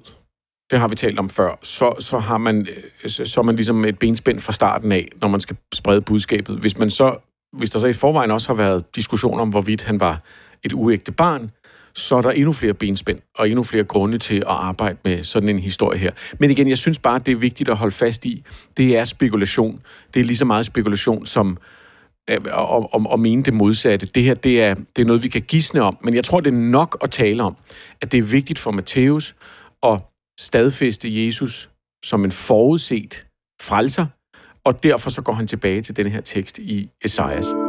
det 0.71 0.79
har 0.79 0.87
vi 0.87 0.95
talt 0.95 1.19
om 1.19 1.29
før, 1.29 1.59
så, 1.61 1.95
så 1.99 2.19
har 2.19 2.37
man 2.37 2.67
øh, 3.03 3.09
så, 3.09 3.25
så 3.25 3.39
er 3.39 3.43
man 3.43 3.55
ligesom 3.55 3.85
et 3.85 3.99
benspænd 3.99 4.39
fra 4.39 4.53
starten 4.53 4.91
af, 4.91 5.09
når 5.21 5.27
man 5.27 5.39
skal 5.39 5.57
sprede 5.73 6.01
budskabet. 6.01 6.59
Hvis 6.59 6.77
man 6.77 6.89
så 6.89 7.17
hvis 7.53 7.69
der 7.69 7.79
så 7.79 7.87
i 7.87 7.93
forvejen 7.93 8.31
også 8.31 8.47
har 8.47 8.55
været 8.55 8.95
diskussion 8.95 9.39
om, 9.39 9.49
hvorvidt 9.49 9.83
han 9.83 9.99
var 9.99 10.21
et 10.63 10.73
uægte 10.73 11.11
barn, 11.11 11.51
så 11.95 12.15
er 12.15 12.21
der 12.21 12.31
endnu 12.31 12.51
flere 12.51 12.73
benspænd 12.73 13.19
og 13.35 13.49
endnu 13.49 13.63
flere 13.63 13.83
grunde 13.83 14.17
til 14.17 14.35
at 14.35 14.43
arbejde 14.47 14.97
med 15.03 15.23
sådan 15.23 15.49
en 15.49 15.59
historie 15.59 15.99
her. 15.99 16.11
Men 16.39 16.51
igen, 16.51 16.69
jeg 16.69 16.77
synes 16.77 16.99
bare, 16.99 17.19
det 17.19 17.31
er 17.31 17.35
vigtigt 17.35 17.69
at 17.69 17.77
holde 17.77 17.95
fast 17.95 18.25
i, 18.25 18.43
det 18.77 18.97
er 18.97 19.03
spekulation. 19.03 19.81
Det 20.13 20.19
er 20.19 20.23
lige 20.23 20.37
så 20.37 20.45
meget 20.45 20.65
spekulation 20.65 21.25
som 21.25 21.57
øh, 22.29 22.39
og, 22.51 22.93
og, 22.93 23.01
og 23.05 23.19
mene 23.19 23.43
det 23.43 23.53
modsatte. 23.53 24.05
Det 24.05 24.23
her, 24.23 24.33
det 24.33 24.61
er, 24.63 24.73
det 24.73 25.01
er 25.01 25.05
noget, 25.05 25.23
vi 25.23 25.27
kan 25.27 25.41
gisne 25.41 25.81
om, 25.81 25.97
men 26.03 26.15
jeg 26.15 26.23
tror, 26.23 26.39
det 26.39 26.53
er 26.53 26.57
nok 26.57 26.97
at 27.01 27.11
tale 27.11 27.43
om, 27.43 27.55
at 28.01 28.11
det 28.11 28.17
er 28.17 28.23
vigtigt 28.23 28.59
for 28.59 28.71
Matthæus 28.71 29.35
at 29.83 30.01
stadfæste 30.39 31.25
Jesus 31.25 31.69
som 32.05 32.25
en 32.25 32.31
forudset 32.31 33.25
frelser, 33.61 34.05
og 34.65 34.83
derfor 34.83 35.09
så 35.09 35.21
går 35.21 35.33
han 35.33 35.47
tilbage 35.47 35.81
til 35.81 35.95
den 35.95 36.07
her 36.07 36.21
tekst 36.21 36.59
i 36.59 36.89
Esajas. 37.05 37.62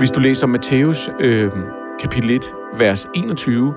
Hvis 0.00 0.10
du 0.10 0.20
læser 0.20 0.46
Matthæus 0.46 1.10
øh, 1.20 1.50
kapitel 2.00 2.30
1, 2.30 2.42
vers 2.78 3.06
21, 3.14 3.74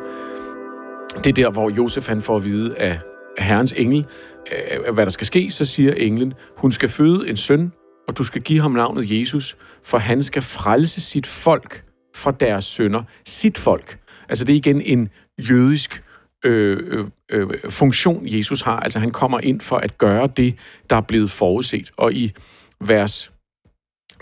det 1.17 1.27
er 1.27 1.33
der, 1.33 1.51
hvor 1.51 1.69
Josef 1.69 2.07
han 2.07 2.21
får 2.21 2.35
at 2.35 2.43
vide 2.43 2.77
af 2.77 2.99
herrens 3.37 3.73
engel, 3.77 4.05
øh, 4.51 4.93
hvad 4.93 5.05
der 5.05 5.11
skal 5.11 5.27
ske, 5.27 5.51
så 5.51 5.65
siger 5.65 5.93
englen, 5.93 6.33
hun 6.57 6.71
skal 6.71 6.89
føde 6.89 7.29
en 7.29 7.37
søn, 7.37 7.71
og 8.07 8.17
du 8.17 8.23
skal 8.23 8.41
give 8.41 8.61
ham 8.61 8.71
navnet 8.71 9.19
Jesus, 9.19 9.57
for 9.83 9.97
han 9.97 10.23
skal 10.23 10.41
frelse 10.41 11.01
sit 11.01 11.27
folk 11.27 11.83
fra 12.15 12.31
deres 12.31 12.65
sønder. 12.65 13.03
Sit 13.25 13.57
folk. 13.57 13.99
Altså 14.29 14.45
det 14.45 14.53
er 14.53 14.57
igen 14.57 14.81
en 14.81 15.09
jødisk 15.49 16.03
øh, 16.45 16.77
øh, 16.87 17.05
øh, 17.31 17.71
funktion, 17.71 18.21
Jesus 18.25 18.61
har. 18.61 18.79
Altså 18.79 18.99
han 18.99 19.11
kommer 19.11 19.39
ind 19.39 19.61
for 19.61 19.77
at 19.77 19.97
gøre 19.97 20.29
det, 20.37 20.55
der 20.89 20.95
er 20.95 21.01
blevet 21.01 21.31
forudset. 21.31 21.91
Og 21.97 22.13
i 22.13 22.33
vers 22.81 23.31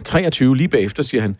23 0.05 0.58
lige 0.58 0.70
bagefter 0.70 1.03
siger 1.03 1.22
han, 1.22 1.38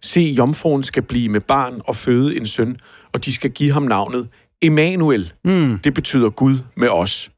Se, 0.00 0.20
jomfruen 0.20 0.82
skal 0.82 1.02
blive 1.02 1.28
med 1.28 1.40
barn 1.40 1.80
og 1.84 1.96
føde 1.96 2.36
en 2.36 2.46
søn, 2.46 2.76
og 3.12 3.24
de 3.24 3.32
skal 3.32 3.50
give 3.50 3.72
ham 3.72 3.82
navnet 3.82 4.28
Emmanuel. 4.62 5.32
Mm. 5.44 5.78
Det 5.78 5.94
betyder 5.94 6.30
Gud 6.30 6.58
med 6.76 6.88
os. 6.88 7.30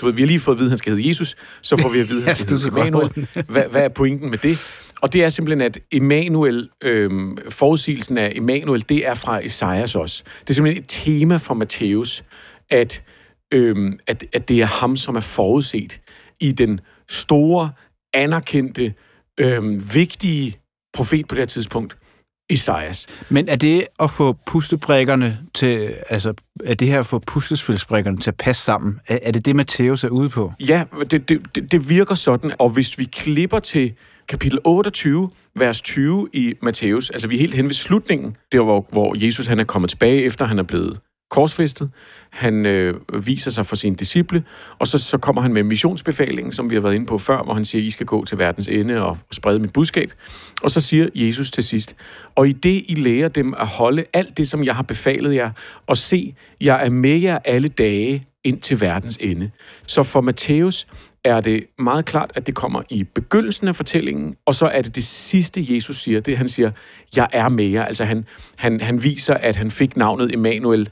Du 0.00 0.06
ved, 0.06 0.14
vi 0.14 0.22
har 0.22 0.26
lige 0.26 0.40
fået 0.40 0.54
at 0.54 0.58
vide, 0.58 0.66
at 0.66 0.70
han 0.70 0.78
skal 0.78 0.92
hedde 0.92 1.08
Jesus, 1.08 1.36
så 1.62 1.76
får 1.76 1.88
vi 1.88 2.00
at 2.00 2.08
vide, 2.08 2.20
at 2.22 2.26
han 2.28 2.36
skal 2.36 2.56
hedde 2.56 2.68
Emmanuel. 2.68 3.28
Hvad, 3.48 3.62
hvad 3.70 3.82
er 3.82 3.88
pointen 3.88 4.30
med 4.30 4.38
det? 4.38 4.58
Og 5.02 5.12
det 5.12 5.24
er 5.24 5.28
simpelthen, 5.28 5.60
at 5.60 5.78
Emmanuel, 5.92 6.68
øh, 6.84 7.10
forudsigelsen 7.48 8.18
af 8.18 8.32
Emmanuel, 8.34 8.84
det 8.88 9.06
er 9.06 9.14
fra 9.14 9.44
Esajas 9.44 9.94
også. 9.94 10.22
Det 10.40 10.50
er 10.50 10.54
simpelthen 10.54 10.84
et 10.84 10.88
tema 10.88 11.36
for 11.36 11.54
Matthæus, 11.54 12.24
at, 12.70 13.02
øh, 13.52 13.92
at, 14.06 14.24
at 14.32 14.48
det 14.48 14.60
er 14.60 14.66
ham, 14.66 14.96
som 14.96 15.16
er 15.16 15.20
forudset 15.20 16.00
i 16.40 16.52
den 16.52 16.80
store, 17.08 17.70
anerkendte, 18.14 18.94
øh, 19.40 19.94
vigtige 19.94 20.58
profet 20.92 21.28
på 21.28 21.34
det 21.34 21.40
her 21.40 21.46
tidspunkt, 21.46 21.96
Isaias. 22.50 23.06
Men 23.28 23.48
er 23.48 23.56
det 23.56 23.86
at 24.00 24.10
få 24.10 24.36
pustebrikkerne 24.46 25.38
til, 25.54 25.94
altså 26.08 26.34
er 26.64 26.74
det 26.74 26.88
her 26.88 27.00
at 27.00 27.06
få 27.06 27.18
puslespilsbrikkerne 27.18 28.18
til 28.18 28.30
at 28.30 28.36
passe 28.36 28.62
sammen, 28.62 29.00
er, 29.08 29.18
er 29.22 29.32
det 29.32 29.46
det, 29.46 29.56
Matthæus 29.56 30.04
er 30.04 30.08
ude 30.08 30.28
på? 30.28 30.52
Ja, 30.60 30.84
det, 31.10 31.28
det, 31.28 31.72
det 31.72 31.88
virker 31.88 32.14
sådan, 32.14 32.52
og 32.58 32.70
hvis 32.70 32.98
vi 32.98 33.04
klipper 33.04 33.58
til 33.58 33.92
kapitel 34.28 34.58
28, 34.64 35.30
vers 35.54 35.80
20 35.80 36.28
i 36.32 36.54
Matthæus, 36.62 37.10
altså 37.10 37.28
vi 37.28 37.34
er 37.34 37.38
helt 37.38 37.54
hen 37.54 37.64
ved 37.64 37.74
slutningen, 37.74 38.36
det 38.52 38.60
hvor, 38.60 38.86
hvor 38.92 39.24
Jesus 39.24 39.46
han 39.46 39.60
er 39.60 39.64
kommet 39.64 39.90
tilbage, 39.90 40.24
efter 40.24 40.44
han 40.44 40.58
er 40.58 40.62
blevet 40.62 40.98
korsfæstet. 41.30 41.90
Han 42.30 42.66
øh, 42.66 42.94
viser 43.26 43.50
sig 43.50 43.66
for 43.66 43.76
sine 43.76 43.96
disciple, 43.96 44.44
og 44.78 44.86
så, 44.86 44.98
så 44.98 45.18
kommer 45.18 45.42
han 45.42 45.52
med 45.52 45.62
missionsbefalingen, 45.62 46.52
som 46.52 46.70
vi 46.70 46.74
har 46.74 46.82
været 46.82 46.94
inde 46.94 47.06
på 47.06 47.18
før, 47.18 47.42
hvor 47.42 47.54
han 47.54 47.64
siger, 47.64 47.82
I 47.82 47.90
skal 47.90 48.06
gå 48.06 48.24
til 48.24 48.38
verdens 48.38 48.68
ende 48.68 49.02
og, 49.04 49.18
sprede 49.30 49.58
mit 49.58 49.72
budskab. 49.72 50.12
Og 50.62 50.70
så 50.70 50.80
siger 50.80 51.08
Jesus 51.14 51.50
til 51.50 51.64
sidst, 51.64 51.96
og 52.34 52.48
i 52.48 52.52
det 52.52 52.84
I 52.88 52.94
lærer 52.94 53.28
dem 53.28 53.54
at 53.54 53.66
holde 53.66 54.04
alt 54.12 54.38
det, 54.38 54.48
som 54.48 54.64
jeg 54.64 54.76
har 54.76 54.82
befalet 54.82 55.34
jer, 55.34 55.50
og 55.86 55.96
se, 55.96 56.34
jeg 56.60 56.86
er 56.86 56.90
med 56.90 57.18
jer 57.18 57.38
alle 57.44 57.68
dage 57.68 58.26
ind 58.44 58.60
til 58.60 58.80
verdens 58.80 59.18
ende. 59.20 59.50
Så 59.86 60.02
for 60.02 60.20
Matthæus 60.20 60.86
er 61.24 61.40
det 61.40 61.66
meget 61.78 62.04
klart, 62.04 62.32
at 62.34 62.46
det 62.46 62.54
kommer 62.54 62.82
i 62.90 63.04
begyndelsen 63.04 63.68
af 63.68 63.76
fortællingen, 63.76 64.36
og 64.46 64.54
så 64.54 64.66
er 64.66 64.82
det 64.82 64.94
det 64.96 65.04
sidste, 65.04 65.66
Jesus 65.74 65.96
siger, 65.96 66.20
det 66.20 66.38
han 66.38 66.48
siger, 66.48 66.70
jeg 67.16 67.28
er 67.32 67.48
med 67.48 67.64
jer. 67.64 67.84
Altså 67.84 68.04
han, 68.04 68.24
han, 68.56 68.80
han 68.80 69.02
viser, 69.02 69.34
at 69.34 69.56
han 69.56 69.70
fik 69.70 69.96
navnet 69.96 70.34
Emmanuel, 70.34 70.88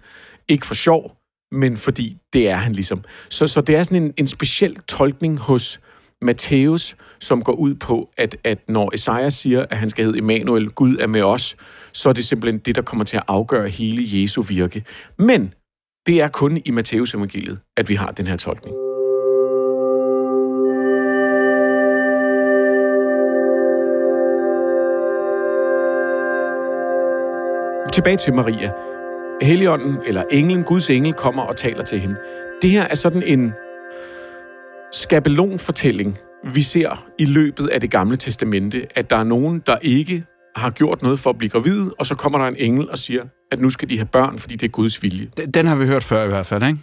ikke 0.49 0.67
for 0.67 0.75
sjov, 0.75 1.17
men 1.53 1.77
fordi 1.77 2.17
det 2.33 2.49
er 2.49 2.57
han 2.57 2.73
ligesom. 2.73 3.05
Så, 3.29 3.47
så 3.47 3.61
det 3.61 3.77
er 3.77 3.83
sådan 3.83 4.03
en, 4.03 4.15
en 4.17 4.27
speciel 4.27 4.77
tolkning 4.89 5.39
hos 5.39 5.81
Matthæus, 6.23 6.97
som 7.21 7.43
går 7.43 7.53
ud 7.53 7.75
på, 7.75 8.11
at, 8.17 8.37
at 8.45 8.59
når 8.69 8.95
Esajas 8.95 9.35
siger, 9.35 9.67
at 9.71 9.77
han 9.77 9.91
skal 9.91 10.05
hedde 10.05 10.19
Emanuel, 10.19 10.71
Gud 10.71 10.97
er 10.97 11.07
med 11.07 11.23
os, 11.23 11.57
så 11.93 12.09
er 12.09 12.13
det 12.13 12.27
simpelthen 12.27 12.59
det, 12.59 12.75
der 12.75 12.83
kommer 12.83 13.05
til 13.05 13.17
at 13.17 13.23
afgøre 13.29 13.69
hele 13.69 14.23
Jesu 14.23 14.43
virke. 14.43 14.85
Men 15.19 15.55
det 16.07 16.21
er 16.21 16.29
kun 16.29 16.63
i 16.65 16.71
Matthæus 16.71 17.15
evangeliet, 17.15 17.59
at 17.77 17.89
vi 17.89 17.95
har 17.95 18.11
den 18.11 18.27
her 18.27 18.37
tolkning. 18.37 18.77
Tilbage 27.93 28.17
til 28.17 28.35
Maria. 28.35 28.73
Helligånden, 29.43 29.99
eller 30.07 30.23
englen, 30.31 30.65
Guds 30.65 30.91
engel, 30.91 31.13
kommer 31.13 31.43
og 31.43 31.57
taler 31.57 31.83
til 31.83 32.01
hende. 32.01 32.17
Det 32.63 32.71
her 32.71 32.83
er 32.83 32.95
sådan 32.95 33.23
en 33.23 33.53
skabelonfortælling, 34.93 36.19
vi 36.55 36.63
ser 36.63 37.07
i 37.19 37.25
løbet 37.25 37.69
af 37.69 37.81
det 37.81 37.91
gamle 37.91 38.17
testamente, 38.17 38.87
at 38.95 39.11
der 39.11 39.17
er 39.17 39.25
nogen, 39.25 39.63
der 39.67 39.77
ikke 39.83 40.25
har 40.57 40.71
gjort 40.71 41.03
noget 41.03 41.19
for 41.19 41.31
at 41.31 41.39
blive 41.39 41.51
gravid, 41.51 41.91
og 41.99 42.07
så 42.07 42.15
kommer 42.15 42.39
der 42.39 42.47
en 42.47 42.57
engel 42.57 42.91
og 42.91 42.99
siger, 42.99 43.25
at 43.53 43.61
nu 43.61 43.71
skal 43.71 43.89
de 43.89 43.97
have 43.97 44.07
børn, 44.07 44.39
fordi 44.39 44.57
det 44.57 44.67
er 44.67 44.71
Guds 44.71 45.03
vilje. 45.03 45.31
Den, 45.37 45.51
den 45.51 45.67
har 45.67 45.77
vi 45.77 45.87
hørt 45.87 46.03
før 46.03 46.25
i 46.25 46.29
hvert 46.29 46.47
fald, 46.47 46.63
ikke? 46.63 46.79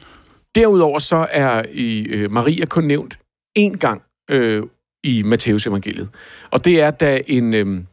Derudover 0.55 0.99
så 0.99 1.27
er 1.31 1.63
i 1.71 2.01
øh, 2.03 2.31
Maria 2.31 2.65
kun 2.65 2.83
nævnt 2.83 3.19
én 3.59 3.77
gang 3.77 4.01
øh, 4.31 4.63
i 5.03 5.23
Matteus 5.23 5.67
evangeliet. 5.67 6.09
Og 6.51 6.65
det 6.65 6.81
er, 6.81 6.91
da 6.91 7.21
en, 7.27 7.53
øh, 7.53 7.83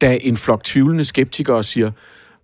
da 0.00 0.18
en 0.22 0.36
flok 0.36 0.64
tvivlende 0.64 1.04
skeptikere 1.04 1.62
siger, 1.62 1.90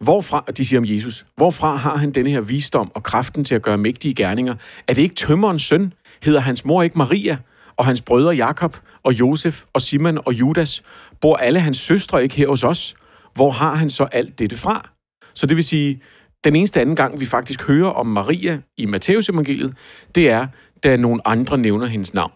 Hvorfra, 0.05 0.45
de 0.57 0.67
siger 0.67 0.81
om 0.81 0.85
Jesus, 0.85 1.27
hvorfra 1.37 1.77
har 1.77 1.97
han 1.97 2.11
denne 2.11 2.31
her 2.31 2.41
visdom 2.41 2.91
og 2.95 3.03
kraften 3.03 3.45
til 3.45 3.55
at 3.55 3.63
gøre 3.63 3.79
mægtige 3.79 4.15
gerninger? 4.15 4.55
Er 4.89 4.95
det 4.95 5.03
ikke 5.03 5.15
tømmerens 5.15 5.63
søn? 5.63 5.93
Hedder 6.23 6.41
hans 6.41 6.65
mor 6.65 6.83
ikke 6.83 6.99
Maria? 6.99 7.37
Og 7.77 7.85
hans 7.87 8.03
brødre 8.03 8.31
Jakob 8.31 8.77
og 9.03 9.21
Josef 9.21 9.63
og 9.73 9.83
Simon 9.83 10.19
og 10.25 10.33
Judas? 10.33 10.83
Bor 11.21 11.37
alle 11.37 11.61
hans 11.61 11.79
søstre 11.79 12.23
ikke 12.23 12.35
her 12.35 12.49
hos 12.49 12.65
os? 12.65 12.95
Hvor 13.35 13.51
har 13.51 13.75
han 13.75 13.91
så 13.91 14.05
alt 14.05 14.39
dette 14.39 14.57
fra? 14.57 14.91
Så 15.35 15.47
det 15.47 15.57
vil 15.57 15.65
sige, 15.65 16.01
den 16.45 16.57
eneste 16.57 16.81
anden 16.81 16.97
gang, 16.97 17.21
vi 17.21 17.25
faktisk 17.25 17.67
hører 17.69 17.91
om 17.91 18.07
Maria 18.07 18.61
i 18.77 18.87
Matteus 18.87 19.29
evangeliet, 19.29 19.75
det 20.15 20.31
er, 20.31 20.47
da 20.85 20.97
nogle 20.97 21.29
andre 21.29 21.59
nævner 21.59 21.87
hendes 21.87 22.15
navn. 22.15 22.33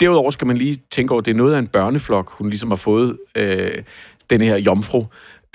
Derudover 0.00 0.30
skal 0.30 0.46
man 0.46 0.56
lige 0.56 0.78
tænke 0.90 1.12
over, 1.12 1.20
at 1.20 1.24
det 1.24 1.30
er 1.30 1.36
noget 1.36 1.54
af 1.54 1.58
en 1.58 1.68
børneflok, 1.68 2.30
hun 2.30 2.48
ligesom 2.48 2.68
har 2.68 2.76
fået 2.76 3.18
øh, 3.36 3.82
den 4.30 4.40
her 4.40 4.56
jomfru. 4.56 5.04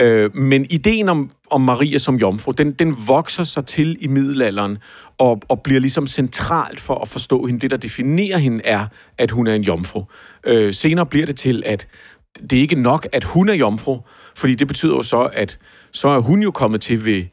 Øh, 0.02 0.36
men 0.36 0.66
ideen 0.70 1.10
om, 1.10 1.30
om 1.50 1.62
Maria 1.62 1.98
som 1.98 2.16
jomfru, 2.16 2.52
den, 2.52 2.72
den 2.72 2.96
vokser 3.08 3.44
sig 3.44 3.66
til 3.66 3.98
i 4.00 4.08
middelalderen 4.08 4.78
og, 5.18 5.42
og 5.48 5.62
bliver 5.62 5.80
ligesom 5.80 6.08
centralt 6.08 6.80
for 6.80 6.96
at 6.96 7.08
forstå 7.08 7.46
hende. 7.46 7.60
Det, 7.60 7.72
der 7.72 7.78
definerer 7.78 8.38
hende, 8.38 8.66
er, 8.66 8.86
at 9.18 9.32
hun 9.32 9.48
er 9.48 9.56
en 9.56 9.64
jomfru. 9.64 10.04
Øh, 10.46 10.74
senere 10.74 11.06
bliver 11.06 11.26
det 11.26 11.38
til, 11.38 11.64
at 11.66 11.88
det 12.50 12.58
er 12.58 12.62
ikke 12.62 12.82
nok, 12.82 13.08
at 13.12 13.24
hun 13.24 13.50
er 13.50 13.54
jomfru, 13.54 14.00
fordi 14.36 14.56
det 14.56 14.68
betyder 14.68 14.96
jo 14.96 15.02
så, 15.02 15.30
at 15.34 15.60
så 15.92 16.08
er 16.08 16.20
hun 16.20 16.44
jo 16.44 16.52
kommet 16.52 16.82
til 16.82 17.06
ved 17.06 17.24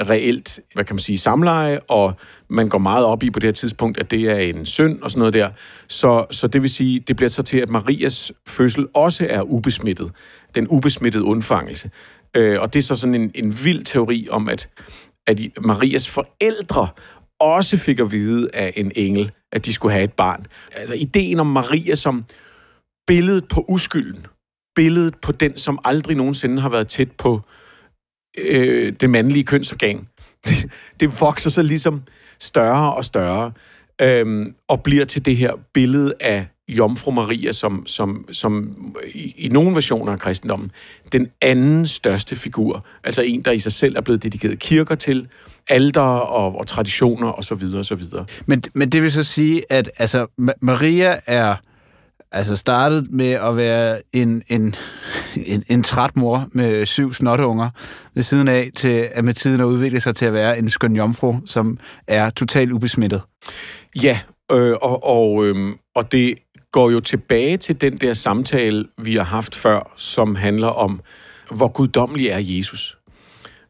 reelt, 0.00 0.60
hvad 0.74 0.84
kan 0.84 0.96
man 0.96 1.00
sige, 1.00 1.18
samleje, 1.18 1.80
og 1.88 2.14
man 2.48 2.68
går 2.68 2.78
meget 2.78 3.04
op 3.04 3.22
i 3.22 3.30
på 3.30 3.38
det 3.38 3.46
her 3.46 3.52
tidspunkt, 3.52 3.98
at 3.98 4.10
det 4.10 4.20
er 4.20 4.36
en 4.36 4.66
synd 4.66 5.00
og 5.02 5.10
sådan 5.10 5.18
noget 5.18 5.34
der. 5.34 5.50
Så, 5.88 6.26
så 6.30 6.46
det 6.46 6.62
vil 6.62 6.70
sige, 6.70 7.00
det 7.00 7.16
bliver 7.16 7.30
så 7.30 7.42
til, 7.42 7.58
at 7.58 7.70
Marias 7.70 8.32
fødsel 8.46 8.86
også 8.94 9.26
er 9.30 9.42
ubesmittet. 9.42 10.10
Den 10.54 10.68
ubesmittede 10.68 11.24
undfangelse. 11.24 11.90
Øh, 12.36 12.60
og 12.60 12.74
det 12.74 12.78
er 12.78 12.82
så 12.82 12.96
sådan 12.96 13.14
en, 13.14 13.30
en 13.34 13.54
vild 13.64 13.84
teori 13.84 14.28
om, 14.30 14.48
at, 14.48 14.68
at 15.26 15.40
Marias 15.60 16.10
forældre 16.10 16.88
også 17.40 17.78
fik 17.78 18.00
at 18.00 18.12
vide 18.12 18.48
af 18.54 18.72
en 18.76 18.92
engel, 18.96 19.30
at 19.52 19.64
de 19.64 19.72
skulle 19.72 19.92
have 19.92 20.04
et 20.04 20.12
barn. 20.12 20.46
Altså 20.72 20.94
ideen 20.94 21.40
om 21.40 21.46
Maria 21.46 21.94
som 21.94 22.24
billedet 23.06 23.48
på 23.48 23.64
uskylden, 23.68 24.26
billedet 24.74 25.14
på 25.22 25.32
den, 25.32 25.56
som 25.56 25.78
aldrig 25.84 26.16
nogensinde 26.16 26.62
har 26.62 26.68
været 26.68 26.88
tæt 26.88 27.10
på 27.10 27.40
øh, 28.38 28.92
det 29.00 29.10
mandlige 29.10 29.44
kønsorgan. 29.44 30.08
det 31.00 31.20
vokser 31.20 31.50
så 31.50 31.62
ligesom 31.62 32.02
større 32.40 32.94
og 32.94 33.04
større, 33.04 33.52
øhm, 34.00 34.54
og 34.68 34.82
bliver 34.82 35.04
til 35.04 35.24
det 35.24 35.36
her 35.36 35.52
billede 35.72 36.14
af 36.20 36.46
Jomfru 36.68 37.10
Maria, 37.10 37.52
som, 37.52 37.86
som, 37.86 38.28
som 38.32 38.76
i, 39.14 39.34
i 39.38 39.48
nogle 39.48 39.74
versioner 39.74 40.12
af 40.12 40.18
kristendommen, 40.18 40.70
den 41.12 41.28
anden 41.40 41.86
største 41.86 42.36
figur. 42.36 42.86
Altså 43.04 43.22
en, 43.22 43.42
der 43.42 43.50
i 43.50 43.58
sig 43.58 43.72
selv 43.72 43.96
er 43.96 44.00
blevet 44.00 44.22
dedikeret 44.22 44.58
kirker 44.58 44.94
til, 44.94 45.28
alder 45.68 46.00
og, 46.00 46.58
og 46.58 46.66
traditioner 46.66 47.32
osv. 47.38 47.60
videre. 47.60 48.26
Men, 48.46 48.62
men 48.74 48.92
det 48.92 49.02
vil 49.02 49.12
så 49.12 49.22
sige, 49.22 49.62
at 49.70 49.90
altså, 49.98 50.26
Maria 50.60 51.16
er 51.26 51.54
altså 52.32 52.56
startet 52.56 53.10
med 53.10 53.30
at 53.30 53.56
være 53.56 54.00
en, 54.12 54.42
en, 54.48 54.74
en, 55.36 55.64
en 55.68 55.82
træt 55.82 56.16
mor 56.16 56.48
med 56.52 56.86
syv 56.86 57.12
snotteunger 57.12 57.68
ved 58.14 58.22
siden 58.22 58.48
af, 58.48 58.70
til 58.74 59.08
at 59.12 59.24
med 59.24 59.34
tiden 59.34 59.60
at 59.60 59.64
udvikle 59.64 60.00
sig 60.00 60.14
til 60.14 60.26
at 60.26 60.32
være 60.32 60.58
en 60.58 60.68
skøn 60.68 60.96
jomfru, 60.96 61.34
som 61.46 61.78
er 62.06 62.30
totalt 62.30 62.72
ubesmittet. 62.72 63.22
Ja, 63.96 64.20
øh, 64.52 64.76
og, 64.82 65.04
og, 65.04 65.46
øh, 65.46 65.56
og 65.94 66.12
det 66.12 66.38
går 66.72 66.90
jo 66.90 67.00
tilbage 67.00 67.56
til 67.56 67.80
den 67.80 67.96
der 67.96 68.14
samtale, 68.14 68.88
vi 69.02 69.16
har 69.16 69.24
haft 69.24 69.54
før, 69.54 69.92
som 69.96 70.34
handler 70.34 70.68
om, 70.68 71.00
hvor 71.50 71.68
guddommelig 71.68 72.26
er 72.26 72.38
Jesus. 72.38 72.98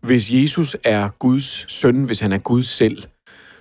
Hvis 0.00 0.33
Jesus 0.33 0.76
er 0.85 1.09
Guds 1.09 1.73
søn, 1.73 2.05
hvis 2.05 2.21
han 2.21 2.33
er 2.33 2.38
Gud 2.38 2.62
selv, 2.62 3.02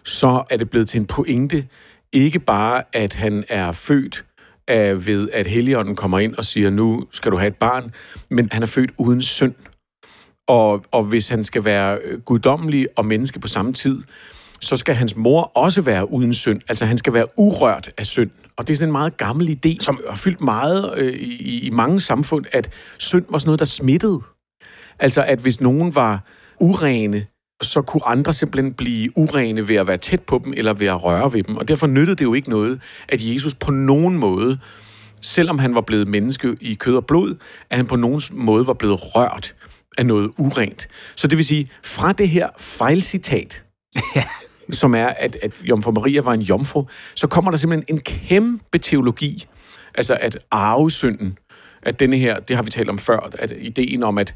så 0.04 0.44
er 0.50 0.58
det 0.58 0.70
blevet 0.70 0.90
til 0.90 1.00
en 1.00 1.06
pointe, 1.06 1.68
ikke 2.12 2.40
bare 2.40 2.84
at 2.94 3.14
han 3.14 3.44
er 3.50 3.72
født 3.72 4.26
af, 4.68 5.06
ved, 5.06 5.30
at 5.34 5.48
Helligånden 5.48 5.96
kommer 5.96 6.20
ind 6.20 6.36
og 6.36 6.46
siger, 6.46 6.70
nu 6.70 7.08
skal 7.12 7.32
du 7.32 7.38
have 7.38 7.48
et 7.48 7.56
barn, 7.56 7.94
men 8.30 8.50
han 8.52 8.62
er 8.64 8.68
født 8.68 8.92
uden 8.98 9.22
synd. 9.22 9.56
Og, 10.48 10.86
og 10.92 11.04
hvis 11.04 11.30
han 11.30 11.44
skal 11.44 11.66
være 11.66 12.00
øh, 12.04 12.20
guddommelig 12.20 12.88
og 12.96 13.06
menneske 13.06 13.40
på 13.40 13.48
samme 13.48 13.74
tid, 13.74 14.02
så 14.62 14.76
skal 14.78 14.96
hans 14.96 15.16
mor 15.16 15.42
også 15.42 15.82
være 15.82 16.12
uden 16.12 16.34
synd. 16.34 16.62
Altså 16.68 16.86
han 16.86 16.98
skal 16.98 17.14
være 17.14 17.26
urørt 17.38 17.90
af 17.98 18.06
synd. 18.06 18.32
Og 18.58 18.68
det 18.68 18.74
er 18.74 18.78
sådan 18.78 18.88
en 18.88 18.92
meget 18.92 19.18
gammel 19.18 19.60
idé, 19.66 19.76
som 19.80 20.00
har 20.10 20.16
fyldt 20.16 20.42
meget 20.42 20.94
øh, 20.98 21.14
i, 21.14 21.60
i 21.60 21.70
mange 21.70 22.02
samfund, 22.02 22.46
at 22.52 22.70
synd 22.98 23.26
var 23.30 23.38
sådan 23.38 23.48
noget, 23.48 23.60
der 23.60 23.66
smittede. 23.66 24.20
Altså 25.00 25.24
at 25.24 25.40
hvis 25.40 25.62
nogen 25.62 25.96
var 25.96 26.24
urene, 26.60 27.26
så 27.62 27.82
kunne 27.82 28.06
andre 28.06 28.34
simpelthen 28.34 28.74
blive 28.74 29.18
urene 29.18 29.68
ved 29.68 29.76
at 29.76 29.88
være 29.88 29.98
tæt 29.98 30.22
på 30.22 30.42
dem 30.44 30.54
eller 30.58 30.74
ved 30.74 30.88
at 30.88 31.04
røre 31.04 31.34
ved 31.34 31.44
dem. 31.44 31.58
Og 31.58 31.68
derfor 31.68 31.88
nyttede 31.88 32.16
det 32.16 32.26
jo 32.26 32.34
ikke 32.34 32.50
noget, 32.50 32.82
at 33.10 33.20
Jesus 33.22 33.54
på 33.56 33.72
nogen 33.72 34.18
måde, 34.18 34.58
selvom 35.22 35.60
han 35.60 35.76
var 35.76 35.82
blevet 35.82 36.08
menneske 36.08 36.58
i 36.62 36.74
kød 36.74 36.96
og 36.96 37.06
blod, 37.06 37.36
at 37.70 37.78
han 37.78 37.86
på 37.86 37.96
nogen 37.96 38.22
måde 38.32 38.68
var 38.68 38.74
blevet 38.74 39.00
rørt 39.02 39.56
af 39.98 40.06
noget 40.06 40.32
urent. 40.38 40.88
Så 41.16 41.28
det 41.28 41.38
vil 41.38 41.46
sige, 41.46 41.70
fra 41.84 42.14
det 42.14 42.30
her 42.30 42.50
fejlcitat, 42.58 43.64
som 44.72 44.96
er, 44.96 45.08
at, 45.08 45.38
at 45.44 45.52
Jomfru 45.64 45.92
Maria 45.92 46.22
var 46.22 46.34
en 46.34 46.42
jomfru, 46.42 46.86
så 47.16 47.28
kommer 47.28 47.52
der 47.52 47.58
simpelthen 47.58 47.96
en 47.96 48.02
kæmpe 48.02 48.78
teologi, 48.78 49.46
altså 49.96 50.18
at 50.22 50.38
arvesynden, 50.52 51.38
at 51.84 52.00
denne 52.00 52.18
her, 52.18 52.40
det 52.40 52.56
har 52.56 52.64
vi 52.64 52.70
talt 52.70 52.90
om 52.90 52.98
før, 52.98 53.30
at 53.40 53.54
ideen 53.58 54.04
om, 54.04 54.18
at, 54.18 54.36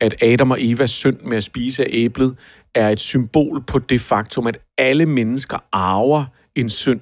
at 0.00 0.22
Adam 0.22 0.50
og 0.50 0.64
Evas 0.64 0.90
synd 0.90 1.20
med 1.20 1.36
at 1.36 1.44
spise 1.44 1.84
af 1.84 1.88
æblet, 1.90 2.36
er 2.74 2.88
et 2.88 3.00
symbol 3.00 3.62
på 3.62 3.78
det 3.78 4.00
faktum, 4.00 4.46
at 4.46 4.58
alle 4.78 5.06
mennesker 5.06 5.58
arver 5.72 6.24
en 6.54 6.70
synd. 6.70 7.00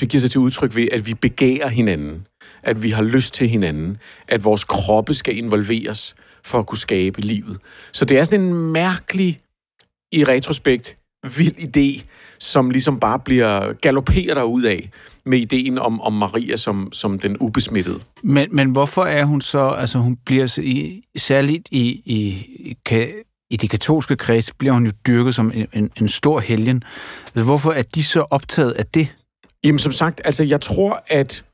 Det 0.00 0.08
giver 0.08 0.20
sig 0.20 0.30
til 0.30 0.40
udtryk 0.40 0.74
ved, 0.74 0.88
at 0.92 1.06
vi 1.06 1.14
begærer 1.14 1.68
hinanden, 1.68 2.26
at 2.62 2.82
vi 2.82 2.90
har 2.90 3.02
lyst 3.02 3.34
til 3.34 3.48
hinanden, 3.48 3.98
at 4.28 4.44
vores 4.44 4.64
kroppe 4.64 5.14
skal 5.14 5.36
involveres 5.36 6.14
for 6.44 6.58
at 6.58 6.66
kunne 6.66 6.78
skabe 6.78 7.20
livet. 7.20 7.58
Så 7.92 8.04
det 8.04 8.18
er 8.18 8.24
sådan 8.24 8.40
en 8.40 8.72
mærkelig, 8.72 9.38
i 10.12 10.24
retrospekt, 10.24 10.96
vild 11.36 11.56
idé, 11.58 12.04
som 12.38 12.70
ligesom 12.70 13.00
bare 13.00 13.18
bliver 13.18 13.72
galopperet 13.72 14.42
ud 14.42 14.62
af 14.62 14.90
med 15.24 15.38
ideen 15.38 15.78
om, 15.78 16.00
om 16.00 16.12
Maria 16.12 16.56
som, 16.56 16.92
som 16.92 17.18
den 17.18 17.36
ubesmittede. 17.40 18.00
Men, 18.22 18.56
men 18.56 18.70
hvorfor 18.70 19.02
er 19.02 19.24
hun 19.24 19.40
så, 19.40 19.68
altså 19.68 19.98
hun 19.98 20.16
bliver 20.16 20.58
i, 20.62 21.02
særligt 21.16 21.68
i, 21.70 21.86
i, 22.04 22.46
i 23.50 23.56
de 23.56 23.68
katolske 23.68 24.16
kreds, 24.16 24.52
bliver 24.52 24.72
hun 24.72 24.86
jo 24.86 24.92
dyrket 25.06 25.34
som 25.34 25.52
en, 25.54 25.66
en, 25.72 25.90
en 26.00 26.08
stor 26.08 26.40
helgen. 26.40 26.84
Altså 27.24 27.44
hvorfor 27.44 27.70
er 27.70 27.82
de 27.82 28.04
så 28.04 28.20
optaget 28.20 28.72
af 28.72 28.86
det? 28.86 29.08
Jamen 29.64 29.78
som 29.78 29.92
sagt, 29.92 30.20
altså 30.24 30.44
jeg 30.44 30.60
tror, 30.60 31.04
at 31.06 31.44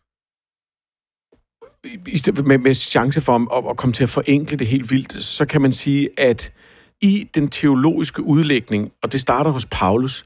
med, 2.45 2.59
med 2.59 2.75
chance 2.75 3.21
for 3.21 3.59
at, 3.59 3.71
at 3.71 3.77
komme 3.77 3.93
til 3.93 4.03
at 4.03 4.09
forenkle 4.09 4.57
det 4.57 4.67
helt 4.67 4.91
vildt, 4.91 5.25
så 5.25 5.47
kan 5.47 5.63
man 5.63 5.73
sige, 5.73 6.09
at 6.17 6.53
i 7.01 7.29
den 7.35 7.49
teologiske 7.49 8.23
udlægning, 8.23 8.93
og 9.03 9.13
det 9.13 9.21
starter 9.21 9.51
hos 9.51 9.67
Paulus, 9.67 10.25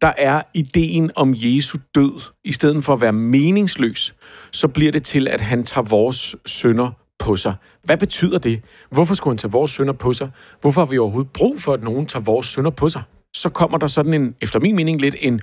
der 0.00 0.12
er 0.18 0.42
ideen 0.54 1.10
om 1.16 1.34
Jesu 1.36 1.78
død, 1.94 2.20
i 2.44 2.52
stedet 2.52 2.84
for 2.84 2.92
at 2.92 3.00
være 3.00 3.12
meningsløs, 3.12 4.14
så 4.52 4.68
bliver 4.68 4.92
det 4.92 5.02
til, 5.02 5.28
at 5.28 5.40
han 5.40 5.64
tager 5.64 5.84
vores 5.84 6.36
sønder 6.46 6.90
på 7.18 7.36
sig. 7.36 7.54
Hvad 7.84 7.96
betyder 7.96 8.38
det? 8.38 8.60
Hvorfor 8.90 9.14
skulle 9.14 9.32
han 9.32 9.38
tage 9.38 9.50
vores 9.50 9.70
sønder 9.70 9.92
på 9.92 10.12
sig? 10.12 10.30
Hvorfor 10.60 10.80
har 10.80 10.86
vi 10.86 10.98
overhovedet 10.98 11.32
brug 11.32 11.60
for, 11.60 11.72
at 11.72 11.82
nogen 11.82 12.06
tager 12.06 12.22
vores 12.22 12.46
sønder 12.46 12.70
på 12.70 12.88
sig? 12.88 13.02
Så 13.34 13.48
kommer 13.48 13.78
der 13.78 13.86
sådan 13.86 14.14
en, 14.14 14.34
efter 14.40 14.60
min 14.60 14.76
mening, 14.76 15.00
lidt 15.00 15.16
en 15.18 15.40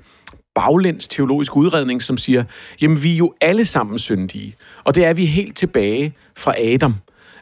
baglæns 0.56 1.08
teologisk 1.08 1.56
udredning, 1.56 2.02
som 2.02 2.18
siger, 2.18 2.44
jamen 2.82 3.04
vi 3.04 3.14
er 3.14 3.18
jo 3.18 3.34
alle 3.42 3.66
sammen 3.66 4.00
syndige. 4.00 4.56
Og 4.84 4.96
det 4.96 5.06
er 5.06 5.14
vi 5.14 5.26
helt 5.26 5.58
tilbage 5.58 6.14
fra 6.38 6.54
Adam. 6.62 6.96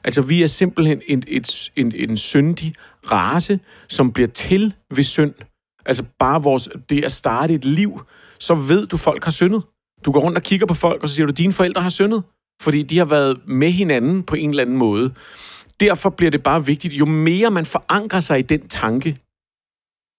Altså 0.04 0.22
vi 0.22 0.44
er 0.44 0.48
simpelthen 0.48 1.02
en, 1.08 1.24
et, 1.28 1.72
en, 1.76 1.92
en 1.96 2.18
syndig 2.18 2.74
race, 3.12 3.60
som 3.90 4.14
bliver 4.14 4.28
til 4.28 4.74
ved 4.96 5.04
synd. 5.04 5.34
Altså 5.86 6.04
bare 6.20 6.44
vores, 6.44 6.70
det 6.90 7.06
at 7.06 7.12
starte 7.12 7.54
et 7.54 7.66
liv, 7.66 8.02
så 8.40 8.54
ved 8.54 8.88
du, 8.88 8.98
folk 8.98 9.24
har 9.24 9.32
syndet. 9.32 9.64
Du 10.06 10.12
går 10.12 10.20
rundt 10.20 10.38
og 10.38 10.44
kigger 10.44 10.66
på 10.66 10.74
folk, 10.74 11.04
og 11.04 11.10
så 11.10 11.16
siger 11.16 11.26
du, 11.26 11.32
dine 11.32 11.54
forældre 11.54 11.82
har 11.82 11.90
syndet. 11.90 12.24
Fordi 12.62 12.84
de 12.84 12.98
har 12.98 13.06
været 13.06 13.48
med 13.48 13.72
hinanden 13.72 14.24
på 14.24 14.36
en 14.36 14.50
eller 14.50 14.64
anden 14.64 14.78
måde. 14.78 15.14
Derfor 15.80 16.10
bliver 16.10 16.32
det 16.32 16.44
bare 16.44 16.66
vigtigt, 16.66 16.94
jo 16.94 17.06
mere 17.06 17.52
man 17.52 17.66
forankrer 17.66 18.20
sig 18.20 18.40
i 18.40 18.42
den 18.42 18.68
tanke, 18.68 19.18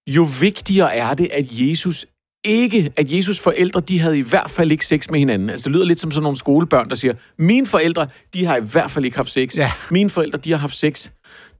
jo 0.06 0.26
vigtigere 0.40 0.96
er 0.96 1.14
det, 1.14 1.28
at 1.32 1.46
Jesus 1.50 2.06
ikke, 2.44 2.92
at 2.96 3.12
Jesus 3.12 3.40
forældre, 3.40 3.80
de 3.80 4.00
havde 4.00 4.18
i 4.18 4.22
hvert 4.22 4.50
fald 4.50 4.70
ikke 4.70 4.86
sex 4.86 5.10
med 5.10 5.18
hinanden. 5.18 5.50
Altså, 5.50 5.64
det 5.64 5.72
lyder 5.72 5.84
lidt 5.84 6.00
som 6.00 6.10
sådan 6.10 6.22
nogle 6.22 6.36
skolebørn, 6.36 6.88
der 6.88 6.94
siger, 6.94 7.14
mine 7.38 7.66
forældre, 7.66 8.08
de 8.34 8.44
har 8.44 8.56
i 8.56 8.64
hvert 8.72 8.90
fald 8.90 9.04
ikke 9.04 9.16
haft 9.16 9.30
sex. 9.30 9.58
Ja. 9.58 9.72
Mine 9.90 10.10
forældre, 10.10 10.38
de 10.38 10.50
har 10.50 10.58
haft 10.58 10.76
sex, 10.76 11.10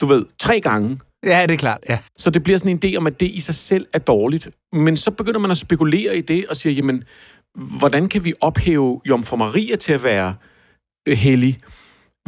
du 0.00 0.06
ved, 0.06 0.24
tre 0.38 0.60
gange. 0.60 0.98
Ja, 1.24 1.42
det 1.42 1.50
er 1.54 1.58
klart, 1.58 1.78
ja. 1.88 1.98
Så 2.18 2.30
det 2.30 2.42
bliver 2.42 2.58
sådan 2.58 2.78
en 2.84 2.94
idé 2.94 2.96
om, 2.96 3.06
at 3.06 3.20
det 3.20 3.26
i 3.26 3.40
sig 3.40 3.54
selv 3.54 3.86
er 3.92 3.98
dårligt. 3.98 4.48
Men 4.72 4.96
så 4.96 5.10
begynder 5.10 5.40
man 5.40 5.50
at 5.50 5.56
spekulere 5.56 6.16
i 6.16 6.20
det 6.20 6.46
og 6.46 6.56
siger, 6.56 6.72
jamen, 6.72 7.04
hvordan 7.78 8.08
kan 8.08 8.24
vi 8.24 8.32
ophæve 8.40 9.00
Jomfru 9.08 9.36
Maria 9.36 9.76
til 9.76 9.92
at 9.92 10.02
være 10.02 10.34
øh, 11.08 11.16
hellig, 11.16 11.60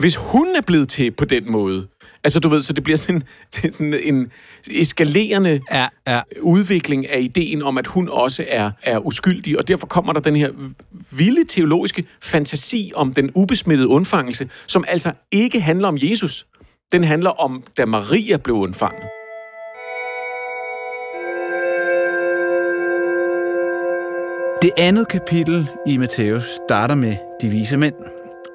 hvis 0.01 0.17
hun 0.17 0.57
er 0.57 0.61
blevet 0.61 0.89
til 0.89 1.11
på 1.11 1.25
den 1.25 1.53
måde? 1.53 1.89
Altså, 2.27 2.41
du 2.41 2.49
ved, 2.49 2.63
så 2.63 2.73
det 2.73 2.85
bliver 2.85 2.97
sådan 2.97 3.15
en, 3.17 3.23
sådan 3.73 3.95
en 4.03 4.31
eskalerende 4.71 5.61
ja, 5.73 5.87
ja. 6.07 6.21
udvikling 6.41 7.09
af 7.09 7.21
ideen 7.21 7.63
om, 7.63 7.79
at 7.79 7.87
hun 7.87 8.09
også 8.09 8.45
er, 8.49 8.71
er 8.83 8.99
uskyldig, 8.99 9.59
og 9.59 9.69
derfor 9.69 9.87
kommer 9.87 10.13
der 10.13 10.21
den 10.21 10.37
her 10.37 10.51
vilde 11.19 11.45
teologiske 11.45 12.05
fantasi 12.23 12.93
om 12.95 13.15
den 13.15 13.31
ubesmittede 13.35 13.89
undfangelse, 13.89 14.49
som 14.67 14.85
altså 14.89 15.13
ikke 15.31 15.61
handler 15.61 15.89
om 15.89 15.99
Jesus. 16.01 16.47
Den 16.93 17.05
handler 17.05 17.31
om, 17.31 17.63
da 17.77 17.87
Maria 17.87 18.37
blev 18.37 18.57
undfanget. 18.57 19.03
Det 24.63 24.71
andet 24.77 25.09
kapitel 25.09 25.69
i 25.87 25.97
Matthæus 25.97 26.59
starter 26.67 26.95
med 26.95 27.17
de 27.43 27.49
vise 27.49 27.77
mænd. 27.77 27.95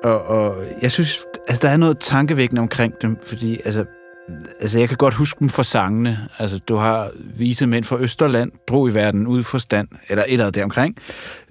Og, 0.04 0.22
og 0.26 0.64
jeg 0.82 0.92
synes, 0.92 1.26
altså, 1.48 1.68
der 1.68 1.74
er 1.74 1.78
noget 1.78 2.00
tankevækkende 2.00 2.60
omkring 2.60 2.94
dem, 3.02 3.18
fordi 3.26 3.60
altså, 3.66 3.86
altså, 4.62 4.80
jeg 4.80 4.88
kan 4.88 4.98
godt 4.98 5.14
huske 5.14 5.40
dem 5.40 5.50
for 5.50 5.64
sangene. 5.64 6.28
Altså, 6.40 6.60
du 6.60 6.76
har 6.76 7.12
vise 7.36 7.68
mænd 7.68 7.84
fra 7.84 7.98
Østerland, 8.00 8.52
drog 8.68 8.90
i 8.90 8.94
verden 8.94 9.28
ud 9.28 9.44
for 9.44 9.58
stand, 9.58 9.88
eller 10.10 10.24
et 10.24 10.32
eller 10.32 10.46
andet 10.46 10.56
deromkring. 10.56 10.96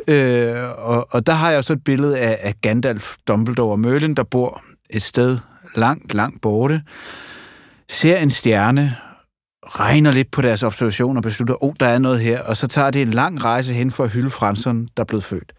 Øh, 0.09 0.79
og, 0.79 1.09
og 1.11 1.27
der 1.27 1.33
har 1.33 1.51
jeg 1.51 1.65
så 1.65 1.73
et 1.73 1.85
billede 1.85 2.19
af, 2.19 2.39
af 2.43 2.55
Gandalf, 2.61 3.17
Dumbledore 3.29 3.73
og 3.73 3.81
Merlin, 3.81 4.15
der 4.15 4.23
bor 4.23 4.63
et 4.91 5.03
sted 5.03 5.39
langt, 5.77 6.15
langt 6.15 6.41
borte, 6.41 6.83
ser 7.89 8.17
en 8.17 8.31
stjerne, 8.31 8.97
regner 9.67 10.11
lidt 10.11 10.31
på 10.31 10.43
deres 10.43 10.63
observationer 10.63 11.19
og 11.19 11.23
beslutter, 11.23 11.55
at 11.55 11.59
oh, 11.63 11.73
der 11.81 11.87
er 11.87 11.99
noget 11.99 12.21
her, 12.21 12.43
og 12.43 12.57
så 12.57 12.67
tager 12.67 12.91
det 12.91 13.03
en 13.03 13.11
lang 13.11 13.45
rejse 13.45 13.75
hen 13.75 13.91
for 13.91 14.05
at 14.05 14.11
hylde 14.11 14.31
Fransson, 14.31 14.89
der 14.97 15.03
er 15.03 15.05
blevet 15.05 15.25
født. 15.25 15.53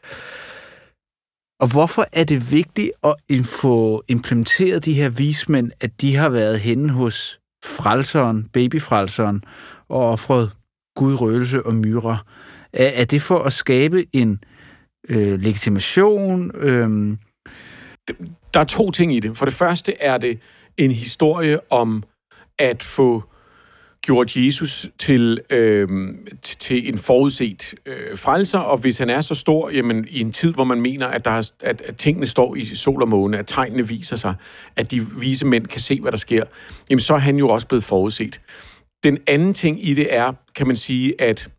Og 1.61 1.71
hvorfor 1.71 2.05
er 2.11 2.23
det 2.23 2.51
vigtigt 2.51 2.91
at 3.03 3.15
få 3.45 4.03
implementeret 4.07 4.85
de 4.85 4.93
her 4.93 5.09
vismænd, 5.09 5.71
at 5.81 6.01
de 6.01 6.15
har 6.15 6.29
været 6.29 6.59
henne 6.59 6.89
hos 6.89 7.39
frelseren, 7.65 8.43
babyfrelseren, 8.53 9.43
og 9.89 10.09
offret 10.09 10.51
Gud, 10.95 11.21
røgelse 11.21 11.65
og 11.65 11.75
myrer? 11.75 12.25
Er, 12.73 12.87
er 12.87 13.05
det 13.05 13.21
for 13.21 13.39
at 13.39 13.53
skabe 13.53 14.05
en 14.13 14.43
øh, 15.09 15.39
legitimation? 15.39 16.51
Øh... 16.55 17.17
Der 18.53 18.59
er 18.59 18.63
to 18.63 18.91
ting 18.91 19.15
i 19.15 19.19
det. 19.19 19.37
For 19.37 19.45
det 19.45 19.53
første 19.53 20.01
er 20.01 20.17
det 20.17 20.39
en 20.77 20.91
historie 20.91 21.71
om 21.71 22.03
at 22.59 22.83
få 22.83 23.23
gjort 24.05 24.37
Jesus 24.37 24.87
til, 24.99 25.41
øh, 25.49 25.87
til 26.41 26.89
en 26.89 26.97
forudset 26.97 27.73
øh, 27.85 28.17
frelser, 28.17 28.59
og 28.59 28.77
hvis 28.77 28.97
han 28.97 29.09
er 29.09 29.21
så 29.21 29.35
stor, 29.35 29.69
jamen 29.69 30.07
i 30.09 30.19
en 30.19 30.31
tid, 30.31 30.53
hvor 30.53 30.63
man 30.63 30.81
mener, 30.81 31.07
at, 31.07 31.25
der 31.25 31.31
er, 31.31 31.51
at, 31.59 31.81
at 31.81 31.97
tingene 31.97 32.25
står 32.25 32.55
i 32.55 32.65
sol 32.65 33.01
og 33.01 33.07
måne, 33.07 33.37
at 33.37 33.47
tegnene 33.47 33.87
viser 33.87 34.15
sig, 34.15 34.35
at 34.75 34.91
de 34.91 35.07
vise 35.19 35.45
mænd 35.45 35.67
kan 35.67 35.79
se, 35.79 36.01
hvad 36.01 36.11
der 36.11 36.17
sker, 36.17 36.43
jamen 36.89 36.99
så 36.99 37.13
er 37.13 37.17
han 37.17 37.35
jo 37.37 37.49
også 37.49 37.67
blevet 37.67 37.83
forudset. 37.83 38.41
Den 39.03 39.17
anden 39.27 39.53
ting 39.53 39.87
i 39.87 39.93
det 39.93 40.13
er, 40.13 40.33
kan 40.55 40.67
man 40.67 40.75
sige, 40.75 41.21
at 41.21 41.49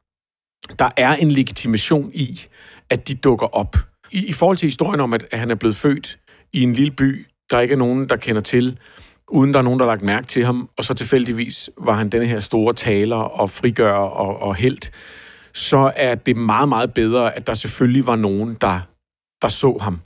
der 0.78 0.90
er 0.96 1.16
en 1.16 1.30
legitimation 1.30 2.10
i, 2.14 2.40
at 2.90 3.08
de 3.08 3.14
dukker 3.14 3.46
op. 3.46 3.76
I, 4.10 4.26
i 4.26 4.32
forhold 4.32 4.56
til 4.56 4.66
historien 4.66 5.00
om, 5.00 5.12
at 5.12 5.24
han 5.32 5.50
er 5.50 5.54
blevet 5.54 5.76
født 5.76 6.18
i 6.52 6.62
en 6.62 6.72
lille 6.72 6.92
by, 6.92 7.26
der 7.50 7.60
ikke 7.60 7.72
er 7.72 7.78
nogen, 7.78 8.08
der 8.08 8.16
kender 8.16 8.40
til, 8.40 8.78
uden 9.28 9.52
der 9.52 9.58
er 9.58 9.62
nogen, 9.62 9.78
der 9.78 9.84
har 9.84 9.92
lagt 9.92 10.02
mærke 10.02 10.26
til 10.26 10.44
ham, 10.44 10.68
og 10.76 10.84
så 10.84 10.94
tilfældigvis 10.94 11.70
var 11.78 11.94
han 11.94 12.08
denne 12.08 12.26
her 12.26 12.40
store 12.40 12.74
taler 12.74 13.16
og 13.16 13.50
frigør 13.50 13.92
og, 13.92 14.42
og 14.42 14.54
helt, 14.54 14.90
så 15.54 15.92
er 15.96 16.14
det 16.14 16.36
meget, 16.36 16.68
meget 16.68 16.94
bedre, 16.94 17.36
at 17.36 17.46
der 17.46 17.54
selvfølgelig 17.54 18.06
var 18.06 18.16
nogen, 18.16 18.56
der, 18.60 18.80
der 19.42 19.48
så 19.48 19.78
ham. 19.80 20.00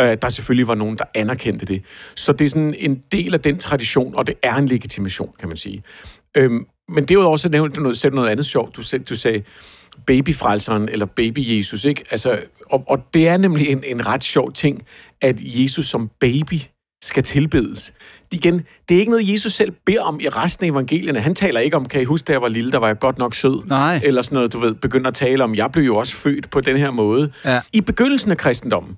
Øh, 0.00 0.16
der 0.22 0.28
selvfølgelig 0.28 0.68
var 0.68 0.74
nogen, 0.74 0.98
der 0.98 1.04
anerkendte 1.14 1.66
det. 1.66 1.82
Så 2.14 2.32
det 2.32 2.44
er 2.44 2.48
sådan 2.48 2.74
en 2.78 3.02
del 3.12 3.34
af 3.34 3.40
den 3.40 3.58
tradition, 3.58 4.14
og 4.14 4.26
det 4.26 4.34
er 4.42 4.54
en 4.54 4.66
legitimation, 4.66 5.34
kan 5.38 5.48
man 5.48 5.56
sige. 5.56 5.82
Øhm, 6.36 6.66
men 6.88 7.04
derudover 7.04 7.36
så 7.36 7.48
nævnte 7.48 7.76
du 7.76 7.82
noget, 7.82 8.12
noget 8.12 8.28
andet 8.28 8.46
sjovt. 8.46 8.76
Du, 8.76 8.82
selv, 8.82 9.04
du 9.04 9.16
sagde, 9.16 9.42
babyfrelseren 10.06 10.88
eller 10.88 11.06
baby 11.06 11.38
Jesus, 11.38 11.84
ikke? 11.84 12.04
Altså, 12.10 12.40
og, 12.66 12.84
og 12.88 12.98
det 13.14 13.28
er 13.28 13.36
nemlig 13.36 13.68
en, 13.68 13.84
en 13.86 14.06
ret 14.06 14.24
sjov 14.24 14.52
ting, 14.52 14.82
at 15.20 15.36
Jesus 15.38 15.86
som 15.86 16.10
baby 16.20 16.54
skal 17.02 17.22
tilbedes. 17.22 17.92
Igen, 18.30 18.62
det 18.88 18.94
er 18.94 18.98
ikke 18.98 19.10
noget, 19.10 19.32
Jesus 19.32 19.52
selv 19.52 19.72
beder 19.86 20.02
om 20.02 20.20
i 20.20 20.28
resten 20.28 20.66
af 20.66 20.70
evangelierne. 20.70 21.20
Han 21.20 21.34
taler 21.34 21.60
ikke 21.60 21.76
om, 21.76 21.86
kan 21.86 22.00
I 22.00 22.04
huske, 22.04 22.26
da 22.26 22.32
jeg 22.32 22.42
var 22.42 22.48
lille, 22.48 22.72
der 22.72 22.78
var 22.78 22.86
jeg 22.86 22.98
godt 22.98 23.18
nok 23.18 23.34
sød? 23.34 23.66
Nej. 23.66 24.00
Eller 24.04 24.22
sådan 24.22 24.36
noget, 24.36 24.52
du 24.52 24.58
ved, 24.58 24.74
begynder 24.74 25.08
at 25.08 25.14
tale 25.14 25.44
om, 25.44 25.54
jeg 25.54 25.72
blev 25.72 25.84
jo 25.84 25.96
også 25.96 26.16
født 26.16 26.50
på 26.50 26.60
den 26.60 26.76
her 26.76 26.90
måde. 26.90 27.32
Ja. 27.44 27.60
I 27.72 27.80
begyndelsen 27.80 28.30
af 28.30 28.36
kristendommen, 28.36 28.96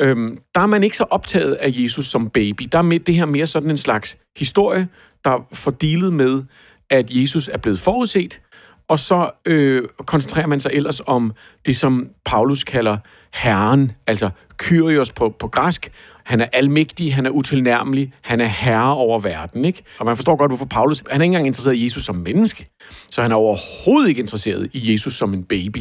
øhm, 0.00 0.38
der 0.54 0.60
er 0.60 0.66
man 0.66 0.84
ikke 0.84 0.96
så 0.96 1.04
optaget 1.10 1.54
af 1.54 1.68
Jesus 1.72 2.06
som 2.06 2.30
baby. 2.30 2.68
Der 2.72 2.78
er 2.78 2.82
med, 2.82 3.00
det 3.00 3.14
her 3.14 3.24
mere 3.24 3.46
sådan 3.46 3.70
en 3.70 3.78
slags 3.78 4.16
historie, 4.36 4.88
der 5.24 5.46
får 5.52 5.70
dealet 5.70 6.12
med, 6.12 6.42
at 6.90 7.10
Jesus 7.10 7.48
er 7.52 7.58
blevet 7.58 7.78
forudset, 7.78 8.40
og 8.88 8.98
så 8.98 9.30
øh, 9.44 9.82
koncentrerer 10.06 10.46
man 10.46 10.60
sig 10.60 10.70
ellers 10.74 11.00
om 11.06 11.32
det, 11.66 11.76
som 11.76 12.08
Paulus 12.24 12.64
kalder 12.64 12.96
Herren, 13.34 13.92
altså 14.06 14.30
Kyrios 14.56 15.12
på, 15.12 15.34
på 15.38 15.48
græsk. 15.48 15.92
Han 16.24 16.40
er 16.40 16.46
almægtig, 16.52 17.14
han 17.14 17.26
er 17.26 17.30
utilnærmelig, 17.30 18.12
han 18.20 18.40
er 18.40 18.46
herre 18.46 18.94
over 18.94 19.18
verden, 19.18 19.64
ikke? 19.64 19.82
Og 19.98 20.06
man 20.06 20.16
forstår 20.16 20.36
godt, 20.36 20.50
hvorfor 20.50 20.66
Paulus... 20.66 21.02
Han 21.10 21.20
er 21.20 21.24
ikke 21.24 21.24
engang 21.24 21.46
interesseret 21.46 21.76
i 21.76 21.84
Jesus 21.84 22.04
som 22.04 22.16
menneske, 22.16 22.68
så 23.10 23.22
han 23.22 23.32
er 23.32 23.36
overhovedet 23.36 24.08
ikke 24.08 24.20
interesseret 24.20 24.70
i 24.72 24.92
Jesus 24.92 25.14
som 25.14 25.34
en 25.34 25.44
baby. 25.44 25.78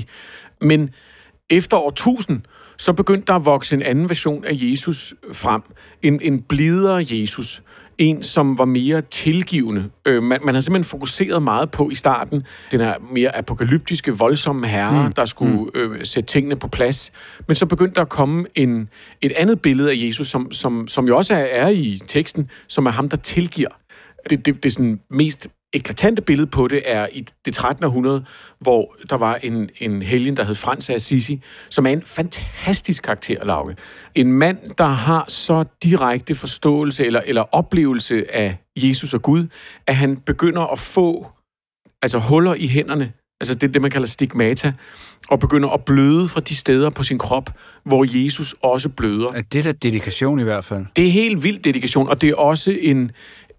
Men 0.61 0.89
efter 1.49 1.77
år 1.77 1.89
1000, 1.89 2.41
så 2.77 2.93
begyndte 2.93 3.25
der 3.27 3.33
at 3.33 3.45
vokse 3.45 3.75
en 3.75 3.81
anden 3.81 4.09
version 4.09 4.45
af 4.45 4.51
Jesus 4.53 5.13
frem. 5.33 5.61
En, 6.01 6.21
en 6.21 6.41
blidere 6.41 7.05
Jesus. 7.09 7.63
En, 7.97 8.23
som 8.23 8.57
var 8.57 8.65
mere 8.65 9.01
tilgivende. 9.01 9.89
Øh, 10.05 10.23
man, 10.23 10.39
man 10.45 10.53
har 10.53 10.61
simpelthen 10.61 10.89
fokuseret 10.89 11.43
meget 11.43 11.71
på 11.71 11.89
i 11.89 11.95
starten 11.95 12.43
den 12.71 12.79
her 12.79 12.95
mere 13.11 13.37
apokalyptiske, 13.37 14.17
voldsomme 14.17 14.67
herre, 14.67 15.07
mm. 15.07 15.13
der 15.13 15.25
skulle 15.25 15.71
øh, 15.75 16.05
sætte 16.05 16.27
tingene 16.27 16.55
på 16.55 16.67
plads. 16.67 17.11
Men 17.47 17.55
så 17.55 17.65
begyndte 17.65 17.95
der 17.95 18.01
at 18.01 18.09
komme 18.09 18.45
en, 18.55 18.89
et 19.21 19.31
andet 19.31 19.61
billede 19.61 19.91
af 19.91 19.95
Jesus, 19.95 20.27
som, 20.27 20.51
som, 20.51 20.87
som 20.87 21.07
jo 21.07 21.17
også 21.17 21.33
er, 21.33 21.37
er 21.37 21.67
i 21.67 21.99
teksten, 22.07 22.49
som 22.67 22.85
er 22.85 22.91
ham, 22.91 23.09
der 23.09 23.17
tilgiver. 23.17 23.69
Det, 24.29 24.45
det, 24.45 24.55
det 24.55 24.65
er 24.65 24.73
sådan 24.73 24.99
mest 25.09 25.47
eklatante 25.73 26.21
billede 26.21 26.47
på 26.47 26.67
det 26.67 26.81
er 26.85 27.07
i 27.11 27.25
det 27.45 27.53
13. 27.53 27.85
århundrede, 27.85 28.25
hvor 28.59 28.95
der 29.09 29.17
var 29.17 29.35
en, 29.35 29.69
en 29.79 30.01
helgen, 30.01 30.37
der 30.37 30.43
hed 30.43 30.55
Frans 30.55 30.89
af 30.89 30.93
Assisi, 30.93 31.41
som 31.69 31.85
er 31.85 31.89
en 31.89 32.03
fantastisk 32.05 33.03
karakter, 33.03 33.45
Lauke. 33.45 33.75
En 34.15 34.33
mand, 34.33 34.57
der 34.77 34.83
har 34.83 35.25
så 35.27 35.65
direkte 35.83 36.35
forståelse 36.35 37.05
eller, 37.05 37.21
eller 37.25 37.41
oplevelse 37.41 38.35
af 38.35 38.57
Jesus 38.77 39.13
og 39.13 39.21
Gud, 39.21 39.47
at 39.87 39.95
han 39.95 40.17
begynder 40.17 40.61
at 40.61 40.79
få 40.79 41.27
altså 42.01 42.19
huller 42.19 42.53
i 42.53 42.67
hænderne, 42.67 43.13
altså 43.39 43.55
det, 43.55 43.73
det 43.73 43.81
man 43.81 43.91
kalder 43.91 44.07
stigmata, 44.07 44.73
og 45.29 45.39
begynder 45.39 45.69
at 45.69 45.85
bløde 45.85 46.27
fra 46.27 46.41
de 46.41 46.55
steder 46.55 46.89
på 46.89 47.03
sin 47.03 47.17
krop, 47.17 47.49
hvor 47.83 48.23
Jesus 48.23 48.55
også 48.61 48.89
bløder. 48.89 49.31
Det 49.31 49.59
er 49.59 49.63
da 49.63 49.71
dedikation 49.71 50.39
i 50.39 50.43
hvert 50.43 50.63
fald. 50.63 50.85
Det 50.95 51.07
er 51.07 51.11
helt 51.11 51.43
vild 51.43 51.59
dedikation, 51.59 52.09
og 52.09 52.21
det 52.21 52.29
er 52.29 52.35
også 52.35 52.77
en, 52.81 53.11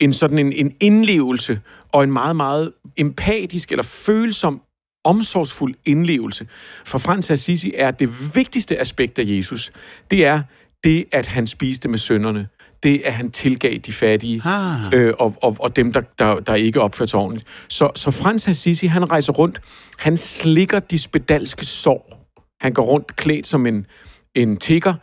en 0.03 0.13
sådan 0.13 0.39
en, 0.39 0.53
en 0.53 0.75
indlevelse 0.81 1.61
og 1.93 2.05
en 2.05 2.13
meget, 2.13 2.37
meget 2.37 2.73
empatisk 2.97 3.71
eller 3.71 3.83
følsom, 3.83 4.61
omsorgsfuld 5.05 5.75
indlevelse. 5.85 6.47
For 6.85 6.99
Frans 6.99 7.31
Assisi 7.31 7.73
er 7.77 7.91
det 7.91 8.35
vigtigste 8.35 8.79
aspekt 8.81 9.19
af 9.19 9.25
Jesus, 9.27 9.73
det 10.11 10.27
er 10.27 10.43
det, 10.85 11.05
at 11.13 11.27
han 11.27 11.47
spiste 11.47 11.89
med 11.89 11.99
sønderne. 11.99 12.49
Det, 12.83 13.03
at 13.05 13.13
han 13.13 13.31
tilgav 13.31 13.79
de 13.79 13.93
fattige 13.93 14.43
Ah. 14.45 14.93
øh, 14.93 15.15
og, 15.19 15.35
og, 15.43 15.57
og 15.61 15.77
dem, 15.77 15.93
der, 15.93 16.01
der, 16.19 16.41
der 16.41 16.55
ikke 16.55 16.81
opførte 16.81 17.11
sig 17.11 17.21
ordentligt. 17.21 17.47
Så, 17.69 17.91
så 17.95 18.11
Frans 18.11 18.49
Assisi, 18.49 18.87
han 18.87 19.11
rejser 19.11 19.33
rundt, 19.33 19.61
han 19.99 20.17
slikker 20.17 20.81
de 20.81 20.99
spedalske 20.99 21.67
sår. 21.67 22.29
Han 22.61 22.73
går 22.73 22.83
rundt 22.83 23.17
klædt 23.17 23.47
som 23.47 23.67
en, 23.67 23.87
en 24.35 24.57
tigger, 24.57 24.95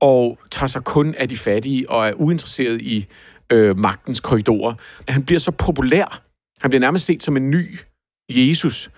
og 0.00 0.38
tager 0.50 0.66
sig 0.66 0.84
kun 0.84 1.14
af 1.14 1.28
de 1.28 1.36
fattige, 1.36 1.90
og 1.90 2.08
er 2.08 2.12
uinteresseret 2.12 2.82
i 2.82 3.06
øh, 3.52 3.78
magtens 3.78 4.20
korridorer. 4.20 4.74
Han 5.08 5.24
bliver 5.24 5.38
så 5.38 5.50
populær, 5.50 6.22
han 6.60 6.70
bliver 6.70 6.80
nærmest 6.80 7.06
set 7.06 7.22
som 7.22 7.36
en 7.36 7.50
ny 7.50 7.78
Jesus, 8.30 8.90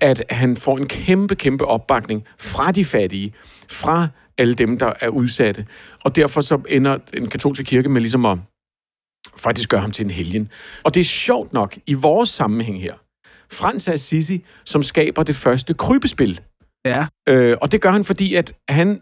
at 0.00 0.24
han 0.30 0.56
får 0.56 0.78
en 0.78 0.86
kæmpe, 0.86 1.34
kæmpe 1.34 1.64
opbakning 1.64 2.26
fra 2.38 2.72
de 2.72 2.84
fattige, 2.84 3.34
fra 3.68 4.08
alle 4.38 4.54
dem, 4.54 4.78
der 4.78 4.92
er 5.00 5.08
udsatte. 5.08 5.66
Og 6.04 6.16
derfor 6.16 6.40
så 6.40 6.60
ender 6.68 6.96
den 6.96 7.28
katolske 7.28 7.64
kirke 7.64 7.88
med 7.88 8.00
ligesom 8.00 8.26
at 8.26 8.38
faktisk 9.36 9.68
gøre 9.68 9.80
ham 9.80 9.90
til 9.90 10.04
en 10.04 10.10
helgen. 10.10 10.48
Og 10.84 10.94
det 10.94 11.00
er 11.00 11.04
sjovt 11.04 11.52
nok, 11.52 11.78
i 11.86 11.94
vores 11.94 12.28
sammenhæng 12.28 12.82
her, 12.82 12.94
Frans 13.52 13.88
Assisi, 13.88 14.44
som 14.64 14.82
skaber 14.82 15.22
det 15.22 15.36
første 15.36 15.74
krybespil. 15.74 16.40
Ja. 16.84 17.06
Øh, 17.28 17.56
og 17.60 17.72
det 17.72 17.80
gør 17.80 17.90
han, 17.90 18.04
fordi 18.04 18.34
at 18.34 18.52
han 18.68 19.00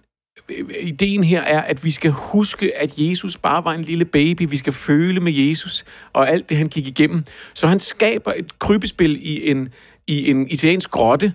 ideen 0.81 1.24
her 1.24 1.40
er, 1.42 1.61
at 1.61 1.85
vi 1.85 1.90
skal 1.90 2.11
huske, 2.11 2.79
at 2.79 2.92
Jesus 2.96 3.37
bare 3.37 3.64
var 3.64 3.72
en 3.72 3.83
lille 3.83 4.05
baby. 4.05 4.48
Vi 4.51 4.57
skal 4.57 4.72
føle 4.72 5.20
med 5.20 5.33
Jesus 5.33 5.85
og 6.12 6.31
alt 6.31 6.48
det, 6.48 6.57
han 6.57 6.68
gik 6.68 6.87
igennem. 6.87 7.24
Så 7.55 7.66
han 7.66 7.79
skaber 7.79 8.33
et 8.37 8.59
krybespil 8.59 9.18
i 9.22 9.51
en, 9.51 9.68
i 10.07 10.31
en 10.31 10.51
italiensk 10.51 10.90
grotte, 10.90 11.33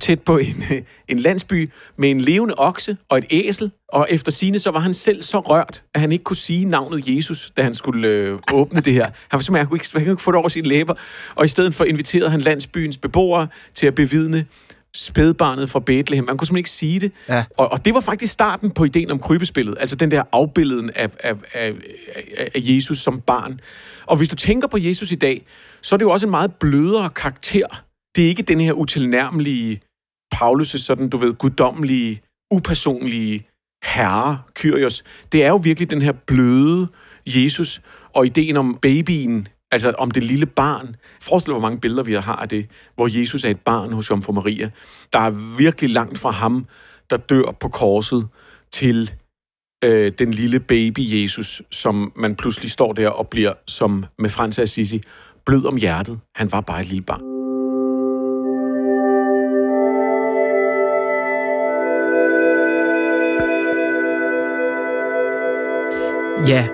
tæt 0.00 0.20
på 0.20 0.38
en, 0.38 0.64
en 1.08 1.18
landsby, 1.18 1.70
med 1.96 2.10
en 2.10 2.20
levende 2.20 2.54
okse 2.58 2.96
og 3.08 3.18
et 3.18 3.24
æsel. 3.30 3.70
Og 3.88 4.06
efter 4.10 4.32
sine 4.32 4.58
så 4.58 4.70
var 4.70 4.80
han 4.80 4.94
selv 4.94 5.22
så 5.22 5.40
rørt, 5.40 5.82
at 5.94 6.00
han 6.00 6.12
ikke 6.12 6.24
kunne 6.24 6.36
sige 6.36 6.64
navnet 6.64 7.08
Jesus, 7.08 7.52
da 7.56 7.62
han 7.62 7.74
skulle 7.74 8.08
øh, 8.08 8.38
åbne 8.52 8.80
det 8.80 8.92
her. 8.92 9.04
Han 9.04 9.12
var 9.32 9.38
simpelthen, 9.38 9.56
han 9.56 9.66
kunne, 9.66 9.76
ikke, 9.76 9.88
han 9.92 10.02
kunne 10.02 10.12
ikke 10.12 10.22
få 10.22 10.30
det 10.30 10.38
over 10.38 10.48
sine 10.48 10.68
læber. 10.68 10.94
Og 11.34 11.44
i 11.44 11.48
stedet 11.48 11.74
for 11.74 11.84
inviterede 11.84 12.30
han 12.30 12.40
landsbyens 12.40 12.98
beboere 12.98 13.48
til 13.74 13.86
at 13.86 13.94
bevidne 13.94 14.46
spædbarnet 14.96 15.70
fra 15.70 15.80
Bethlehem. 15.80 16.24
Man 16.24 16.36
kunne 16.36 16.46
simpelthen 16.46 16.58
ikke 16.58 16.70
sige 16.70 17.00
det. 17.00 17.12
Ja. 17.28 17.44
Og, 17.56 17.72
og 17.72 17.84
det 17.84 17.94
var 17.94 18.00
faktisk 18.00 18.32
starten 18.32 18.70
på 18.70 18.84
ideen 18.84 19.10
om 19.10 19.18
krybespillet. 19.18 19.76
Altså 19.80 19.96
den 19.96 20.10
der 20.10 20.22
afbilleden 20.32 20.90
af, 20.94 21.10
af, 21.20 21.34
af, 21.54 21.74
af, 22.36 22.50
Jesus 22.54 22.98
som 22.98 23.20
barn. 23.20 23.60
Og 24.06 24.16
hvis 24.16 24.28
du 24.28 24.36
tænker 24.36 24.68
på 24.68 24.78
Jesus 24.78 25.12
i 25.12 25.14
dag, 25.14 25.46
så 25.82 25.94
er 25.94 25.96
det 25.96 26.04
jo 26.04 26.10
også 26.10 26.26
en 26.26 26.30
meget 26.30 26.54
blødere 26.54 27.10
karakter. 27.10 27.84
Det 28.16 28.24
er 28.24 28.28
ikke 28.28 28.42
den 28.42 28.60
her 28.60 28.72
utilnærmelige 28.72 29.80
Paulus' 30.34 30.78
sådan, 30.78 31.08
du 31.08 31.16
ved, 31.16 31.34
guddommelige, 31.34 32.22
upersonlige 32.50 33.46
herre, 33.84 34.38
Kyrios. 34.54 35.04
Det 35.32 35.44
er 35.44 35.48
jo 35.48 35.56
virkelig 35.56 35.90
den 35.90 36.02
her 36.02 36.12
bløde 36.12 36.88
Jesus, 37.26 37.80
og 38.14 38.26
ideen 38.26 38.56
om 38.56 38.78
babyen, 38.82 39.48
altså 39.70 39.90
om 39.98 40.10
det 40.10 40.24
lille 40.24 40.46
barn. 40.46 40.96
Forestil 41.22 41.50
dig, 41.50 41.60
hvor 41.60 41.68
mange 41.68 41.80
billeder 41.80 42.02
vi 42.02 42.12
har 42.12 42.36
af 42.36 42.48
det, 42.48 42.66
hvor 42.94 43.18
Jesus 43.20 43.44
er 43.44 43.48
et 43.48 43.60
barn 43.60 43.92
hos 43.92 44.10
Jomfru 44.10 44.32
Maria. 44.32 44.70
Der 45.12 45.18
er 45.18 45.30
virkelig 45.58 45.90
langt 45.90 46.18
fra 46.18 46.30
ham, 46.30 46.66
der 47.10 47.16
dør 47.16 47.56
på 47.60 47.68
korset, 47.68 48.28
til 48.72 49.10
øh, 49.84 50.12
den 50.18 50.34
lille 50.34 50.60
baby 50.60 51.00
Jesus, 51.00 51.62
som 51.70 52.12
man 52.16 52.36
pludselig 52.36 52.70
står 52.70 52.92
der 52.92 53.08
og 53.08 53.28
bliver, 53.28 53.52
som 53.66 54.04
med 54.18 54.30
Frans 54.30 54.58
Assisi, 54.58 55.02
blød 55.46 55.66
om 55.66 55.76
hjertet. 55.76 56.20
Han 56.34 56.52
var 56.52 56.60
bare 56.60 56.80
et 56.80 56.86
lille 56.86 57.02
barn. 57.02 57.30
Ja, 66.48 66.68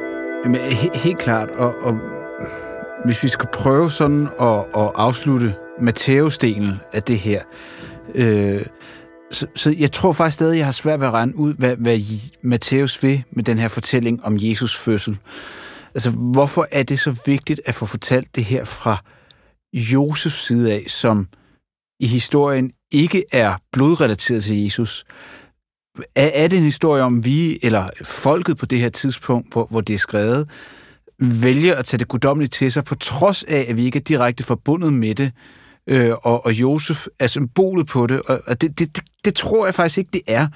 helt 0.94 1.18
klart. 1.18 1.50
Og, 1.50 1.74
og 1.80 2.00
hvis 3.06 3.22
vi 3.22 3.28
skal 3.28 3.48
prøve 3.52 3.90
sådan 3.90 4.28
at, 4.40 4.58
at 4.58 4.92
afslutte 4.94 5.54
Matteus-delen 5.80 6.72
af 6.92 7.02
det 7.02 7.18
her, 7.18 7.42
øh, 8.14 8.66
så, 9.30 9.46
så 9.54 9.74
jeg 9.78 9.92
tror 9.92 10.12
faktisk 10.12 10.34
stadig, 10.34 10.58
jeg 10.58 10.64
har 10.64 10.72
svært 10.72 11.00
ved 11.00 11.06
at 11.06 11.12
regne 11.12 11.36
ud, 11.36 11.54
hvad, 11.54 11.76
hvad 11.76 12.00
Matthæus 12.42 13.02
vil 13.02 13.22
med 13.30 13.44
den 13.44 13.58
her 13.58 13.68
fortælling 13.68 14.24
om 14.24 14.36
Jesus 14.40 14.78
fødsel. 14.78 15.18
Altså, 15.94 16.10
hvorfor 16.10 16.66
er 16.72 16.82
det 16.82 17.00
så 17.00 17.20
vigtigt 17.26 17.60
at 17.64 17.74
få 17.74 17.86
fortalt 17.86 18.36
det 18.36 18.44
her 18.44 18.64
fra 18.64 19.04
Josefs 19.72 20.46
side 20.46 20.72
af, 20.72 20.84
som 20.86 21.28
i 22.00 22.06
historien 22.06 22.72
ikke 22.92 23.24
er 23.32 23.54
blodrelateret 23.72 24.44
til 24.44 24.62
Jesus? 24.62 25.04
Er, 26.16 26.30
er 26.34 26.48
det 26.48 26.56
en 26.56 26.64
historie 26.64 27.02
om 27.02 27.24
vi, 27.24 27.58
eller 27.62 27.88
folket 28.02 28.56
på 28.56 28.66
det 28.66 28.78
her 28.78 28.88
tidspunkt, 28.88 29.52
hvor, 29.52 29.66
hvor 29.70 29.80
det 29.80 29.94
er 29.94 29.98
skrevet, 29.98 30.48
vælge 31.20 31.74
at 31.74 31.84
tage 31.84 31.98
det 31.98 32.08
guddommelige 32.08 32.48
til 32.48 32.72
sig, 32.72 32.84
på 32.84 32.94
trods 32.94 33.42
af, 33.42 33.66
at 33.68 33.76
vi 33.76 33.84
ikke 33.84 33.98
er 33.98 34.02
direkte 34.02 34.44
forbundet 34.44 34.92
med 34.92 35.14
det, 35.14 35.32
øh, 35.88 36.14
og, 36.22 36.46
og 36.46 36.52
Josef 36.52 37.06
er 37.18 37.26
symbolet 37.26 37.86
på 37.86 38.06
det, 38.06 38.22
og, 38.22 38.40
og 38.46 38.60
det, 38.60 38.78
det, 38.78 38.96
det, 38.96 39.04
det 39.24 39.34
tror 39.34 39.66
jeg 39.66 39.74
faktisk 39.74 39.98
ikke, 39.98 40.10
det 40.12 40.22
er. 40.26 40.48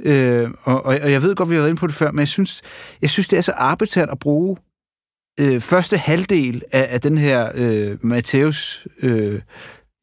Øh, 0.00 0.50
og, 0.62 0.86
og 0.86 1.12
jeg 1.12 1.22
ved 1.22 1.34
godt, 1.34 1.50
vi 1.50 1.54
har 1.54 1.60
været 1.60 1.70
inde 1.70 1.80
på 1.80 1.86
det 1.86 1.94
før, 1.94 2.10
men 2.10 2.18
jeg 2.18 2.28
synes, 2.28 2.62
jeg 3.02 3.10
synes 3.10 3.28
det 3.28 3.36
er 3.36 3.42
så 3.42 3.52
arbitrært 3.52 4.10
at 4.10 4.18
bruge 4.18 4.56
øh, 5.40 5.60
første 5.60 5.96
halvdel 5.96 6.62
af, 6.72 6.86
af 6.90 7.00
den 7.00 7.18
her 7.18 7.50
øh, 7.54 7.98
Matthæus 8.00 8.86
øh, 9.02 9.40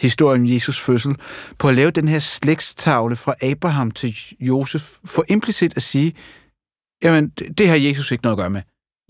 historie 0.01 0.39
om 0.39 0.45
Jesus 0.45 0.81
fødsel, 0.81 1.15
på 1.57 1.69
at 1.69 1.75
lave 1.75 1.91
den 1.91 2.07
her 2.07 2.19
slægtstavle 2.19 3.15
fra 3.15 3.35
Abraham 3.41 3.91
til 3.91 4.17
Josef, 4.39 4.95
for 5.05 5.25
implicit 5.27 5.73
at 5.75 5.83
sige, 5.83 6.13
jamen, 7.03 7.29
det, 7.29 7.57
det 7.57 7.69
har 7.69 7.75
Jesus 7.75 8.11
ikke 8.11 8.23
noget 8.23 8.37
at 8.37 8.41
gøre 8.41 8.49
med. 8.49 8.61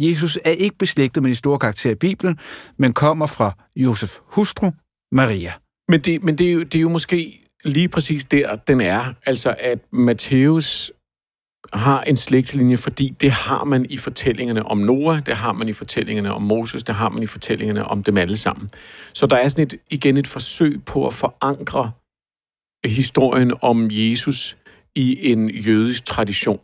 Jesus 0.09 0.39
er 0.45 0.51
ikke 0.51 0.77
beslægtet 0.77 1.23
med 1.23 1.31
de 1.31 1.35
store 1.35 1.59
karakterer 1.59 1.91
i 1.91 1.95
Bibelen, 1.95 2.39
men 2.77 2.93
kommer 2.93 3.25
fra 3.25 3.51
Josef 3.75 4.17
hustru, 4.23 4.71
Maria. 5.11 5.53
Men 5.87 5.99
det, 5.99 6.23
men 6.23 6.37
det, 6.37 6.47
er, 6.47 6.51
jo, 6.51 6.63
det 6.63 6.75
er 6.75 6.81
jo 6.81 6.89
måske 6.89 7.41
lige 7.63 7.89
præcis 7.89 8.25
der, 8.25 8.55
den 8.55 8.81
er. 8.81 9.13
Altså, 9.25 9.55
at 9.59 9.79
Matthæus 9.91 10.91
har 11.73 12.01
en 12.01 12.17
slægtslinje, 12.17 12.77
fordi 12.77 13.09
det 13.21 13.31
har 13.31 13.63
man 13.63 13.85
i 13.89 13.97
fortællingerne 13.97 14.65
om 14.65 14.77
Noah, 14.77 15.25
det 15.25 15.35
har 15.35 15.53
man 15.53 15.69
i 15.69 15.73
fortællingerne 15.73 16.33
om 16.33 16.41
Moses, 16.41 16.83
det 16.83 16.95
har 16.95 17.09
man 17.09 17.23
i 17.23 17.25
fortællingerne 17.25 17.85
om 17.85 18.03
dem 18.03 18.17
alle 18.17 18.37
sammen. 18.37 18.69
Så 19.13 19.27
der 19.27 19.35
er 19.35 19.47
sådan 19.47 19.63
et, 19.63 19.73
igen 19.89 20.17
et 20.17 20.27
forsøg 20.27 20.85
på 20.85 21.07
at 21.07 21.13
forankre 21.13 21.91
historien 22.85 23.53
om 23.61 23.87
Jesus 23.91 24.57
i 24.95 25.31
en 25.31 25.49
jødisk 25.49 26.05
tradition. 26.05 26.59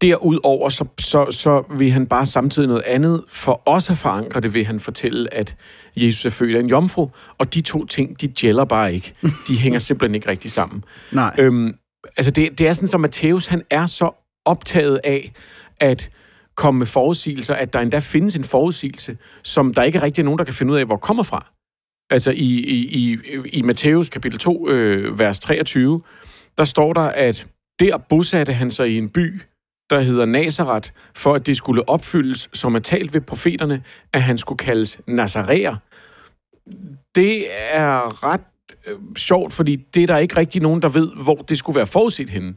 Derudover 0.00 0.68
så, 0.68 0.84
så, 0.98 1.30
så 1.30 1.64
vil 1.78 1.92
han 1.92 2.06
bare 2.06 2.26
samtidig 2.26 2.68
noget 2.68 2.82
andet. 2.82 3.24
For 3.32 3.62
os 3.66 3.90
at 3.90 3.98
forankre 3.98 4.40
det, 4.40 4.54
vil 4.54 4.64
han 4.64 4.80
fortælle, 4.80 5.34
at 5.34 5.56
Jesus 5.96 6.24
er 6.24 6.30
født 6.30 6.56
af 6.56 6.60
en 6.60 6.68
jomfru, 6.70 7.08
og 7.38 7.54
de 7.54 7.60
to 7.60 7.86
ting, 7.86 8.20
de 8.20 8.28
gælder 8.28 8.64
bare 8.64 8.94
ikke. 8.94 9.14
De 9.48 9.58
hænger 9.62 9.78
simpelthen 9.78 10.14
ikke 10.14 10.28
rigtig 10.28 10.50
sammen. 10.50 10.84
Nej. 11.12 11.34
Øhm, 11.38 11.74
altså 12.16 12.30
det, 12.30 12.58
det 12.58 12.68
er 12.68 12.72
sådan, 12.72 12.88
som 12.88 13.00
Matthæus, 13.00 13.46
han 13.46 13.62
er 13.70 13.86
så 13.86 14.24
optaget 14.44 15.00
af 15.04 15.32
at 15.80 16.10
komme 16.56 16.78
med 16.78 16.86
forudsigelser, 16.86 17.54
at 17.54 17.72
der 17.72 17.80
endda 17.80 17.98
findes 17.98 18.36
en 18.36 18.44
forudsigelse, 18.44 19.16
som 19.42 19.74
der 19.74 19.82
ikke 19.82 20.02
rigtig 20.02 20.22
er 20.22 20.24
nogen, 20.24 20.38
der 20.38 20.44
kan 20.44 20.54
finde 20.54 20.72
ud 20.72 20.78
af, 20.78 20.84
hvor 20.84 20.96
kommer 20.96 21.22
fra. 21.22 21.52
Altså 22.10 22.30
i, 22.30 22.60
i, 22.60 22.78
i, 22.86 23.18
i 23.52 23.62
Matthæus 23.62 24.08
kapitel 24.08 24.38
2, 24.38 24.68
øh, 24.68 25.18
vers 25.18 25.40
23, 25.40 26.02
der 26.58 26.64
står 26.64 26.92
der, 26.92 27.00
at 27.00 27.46
der 27.78 27.98
bosatte 27.98 28.52
han 28.52 28.70
sig 28.70 28.88
i 28.88 28.98
en 28.98 29.08
by, 29.08 29.40
der 29.90 30.00
hedder 30.00 30.24
Nazareth, 30.24 30.90
for 31.14 31.34
at 31.34 31.46
det 31.46 31.56
skulle 31.56 31.88
opfyldes, 31.88 32.48
som 32.52 32.74
er 32.74 32.78
talt 32.78 33.14
ved 33.14 33.20
profeterne, 33.20 33.82
at 34.12 34.22
han 34.22 34.38
skulle 34.38 34.58
kaldes 34.58 35.00
Nazareer. 35.06 35.76
Det 37.14 37.46
er 37.72 38.24
ret 38.24 38.40
øh, 38.86 38.96
sjovt, 39.16 39.52
fordi 39.52 39.76
det 39.76 40.02
er 40.02 40.06
der 40.06 40.18
ikke 40.18 40.36
rigtig 40.36 40.62
nogen, 40.62 40.82
der 40.82 40.88
ved, 40.88 41.10
hvor 41.22 41.34
det 41.34 41.58
skulle 41.58 41.76
være 41.76 41.86
forudset 41.86 42.30
henne. 42.30 42.54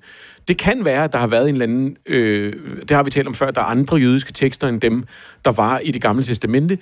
Det 0.47 0.57
kan 0.57 0.85
være, 0.85 1.03
at 1.03 1.13
der 1.13 1.19
har 1.19 1.27
været 1.27 1.49
en 1.49 1.55
eller 1.55 1.65
anden, 1.65 1.97
øh, 2.05 2.53
det 2.81 2.91
har 2.91 3.03
vi 3.03 3.09
talt 3.09 3.27
om 3.27 3.33
før, 3.33 3.51
der 3.51 3.61
er 3.61 3.65
andre 3.65 3.97
jødiske 3.97 4.33
tekster 4.33 4.67
end 4.67 4.81
dem, 4.81 5.03
der 5.45 5.51
var 5.51 5.79
i 5.79 5.91
det 5.91 6.01
gamle 6.01 6.23
testamente, 6.23 6.77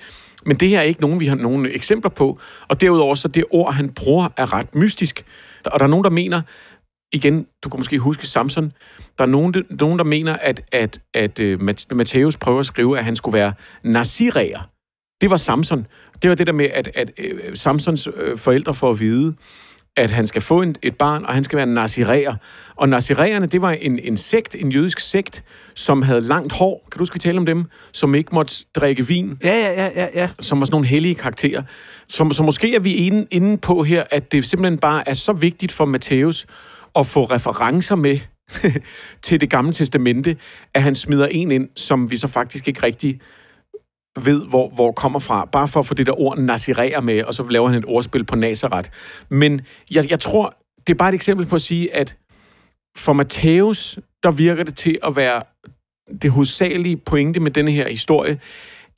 men 0.46 0.58
det 0.58 0.70
her 0.70 0.80
er 0.80 0.84
ikke 0.84 1.02
nogen, 1.02 1.20
vi 1.20 1.26
har 1.26 1.36
nogen 1.36 1.66
eksempler 1.66 2.10
på, 2.10 2.40
og 2.68 2.82
derudover 2.82 3.16
så 3.16 3.28
det 3.28 3.44
ord, 3.52 3.74
han 3.74 3.90
bruger, 3.90 4.28
er 4.38 4.54
ret 4.54 4.76
mystisk. 4.76 5.26
Og 5.66 5.80
der 5.80 5.86
er 5.86 5.90
nogen, 5.90 6.04
der 6.04 6.10
mener, 6.10 6.42
igen, 7.12 7.48
du 7.64 7.70
kan 7.70 7.80
måske 7.80 8.00
huske 8.00 8.28
Samson, 8.28 8.72
der 9.18 9.24
er 9.24 9.30
nogen, 9.30 9.54
der, 9.54 9.62
nogen, 9.70 10.00
der 10.00 10.06
mener, 10.06 10.34
at, 10.34 10.62
at, 10.72 11.02
at 11.14 11.40
uh, 11.40 11.62
Matthæus 11.92 12.38
prøver 12.38 12.60
at 12.60 12.66
skrive, 12.66 12.98
at 12.98 13.06
han 13.06 13.16
skulle 13.16 13.38
være 13.38 13.54
naziræer. 13.84 14.70
Det 15.22 15.30
var 15.30 15.38
Samson. 15.38 15.88
Det 16.22 16.30
var 16.30 16.36
det 16.36 16.48
der 16.48 16.54
med, 16.54 16.66
at, 16.74 16.90
at 16.96 17.12
uh, 17.20 17.54
Samsons 17.54 18.08
uh, 18.08 18.14
forældre 18.38 18.74
får 18.74 18.92
at 18.92 19.00
vide, 19.00 19.36
at 19.98 20.12
han 20.12 20.28
skal 20.28 20.42
få 20.42 20.62
en, 20.62 20.76
et 20.82 20.98
barn, 20.98 21.26
og 21.26 21.34
han 21.34 21.44
skal 21.44 21.58
være 21.58 21.66
naziræer. 21.66 22.36
Og 22.76 22.90
naziræerne, 22.90 23.46
det 23.48 23.62
var 23.62 23.72
en, 23.72 24.00
en 24.00 24.18
sekt, 24.18 24.56
en 24.60 24.72
jødisk 24.72 25.00
sekt, 25.00 25.44
som 25.76 26.02
havde 26.02 26.22
langt 26.22 26.54
hår. 26.54 26.88
Kan 26.92 26.98
du 26.98 27.02
huske, 27.02 27.20
tale 27.20 27.38
om 27.38 27.46
dem? 27.46 27.66
Som 27.92 28.16
ikke 28.16 28.36
måtte 28.36 28.66
drikke 28.76 29.08
vin. 29.08 29.38
Ja, 29.44 29.50
ja, 29.50 29.72
ja, 29.72 29.90
ja. 29.96 30.08
ja. 30.16 30.30
Som 30.40 30.60
var 30.60 30.66
sådan 30.66 30.74
nogle 30.74 30.88
hellige 30.88 31.16
karakterer. 31.16 31.64
Så, 32.08 32.30
så 32.32 32.44
måske 32.44 32.76
er 32.76 32.80
vi 32.80 32.94
inde, 32.94 33.28
inde 33.32 33.58
på 33.58 33.84
her, 33.84 34.04
at 34.12 34.32
det 34.32 34.46
simpelthen 34.46 34.78
bare 34.80 35.10
er 35.10 35.14
så 35.14 35.34
vigtigt 35.34 35.72
for 35.72 35.86
Matthæus 35.86 36.46
at 37.00 37.06
få 37.06 37.24
referencer 37.24 37.96
med 37.96 38.20
til 39.22 39.42
det 39.42 39.50
gamle 39.50 39.74
testamente, 39.74 40.38
at 40.74 40.84
han 40.84 40.96
smider 40.96 41.28
en 41.28 41.52
ind, 41.52 41.70
som 41.76 42.12
vi 42.12 42.18
så 42.18 42.28
faktisk 42.28 42.68
ikke 42.68 42.84
rigtig 42.84 43.20
ved, 44.26 44.46
hvor, 44.48 44.70
hvor 44.70 44.92
kommer 44.92 45.20
fra. 45.20 45.46
Bare 45.46 45.68
for 45.68 45.80
at 45.80 45.86
få 45.86 45.94
det 45.94 46.06
der 46.06 46.22
ord 46.22 46.38
nazirerer 46.38 47.02
med, 47.02 47.24
og 47.24 47.34
så 47.34 47.44
laver 47.50 47.70
han 47.70 47.78
et 47.78 47.86
ordspil 47.88 48.24
på 48.24 48.36
Nazareth. 48.36 48.90
Men 49.30 49.62
jeg, 49.92 50.12
jeg 50.12 50.20
tror, 50.20 50.58
det 50.88 50.94
er 50.94 50.98
bare 50.98 51.10
et 51.10 51.16
eksempel 51.16 51.46
på 51.46 51.56
at 51.56 51.62
sige, 51.62 51.96
at 51.96 52.18
for 52.98 53.14
Matthæus, 53.14 54.00
der 54.24 54.32
virker 54.32 54.64
det 54.64 54.76
til 54.76 54.98
at 55.04 55.16
være 55.16 55.42
det 56.22 56.32
hovedsagelige 56.32 56.98
pointe 56.98 57.40
med 57.40 57.52
denne 57.52 57.72
her 57.72 57.90
historie, 57.90 58.40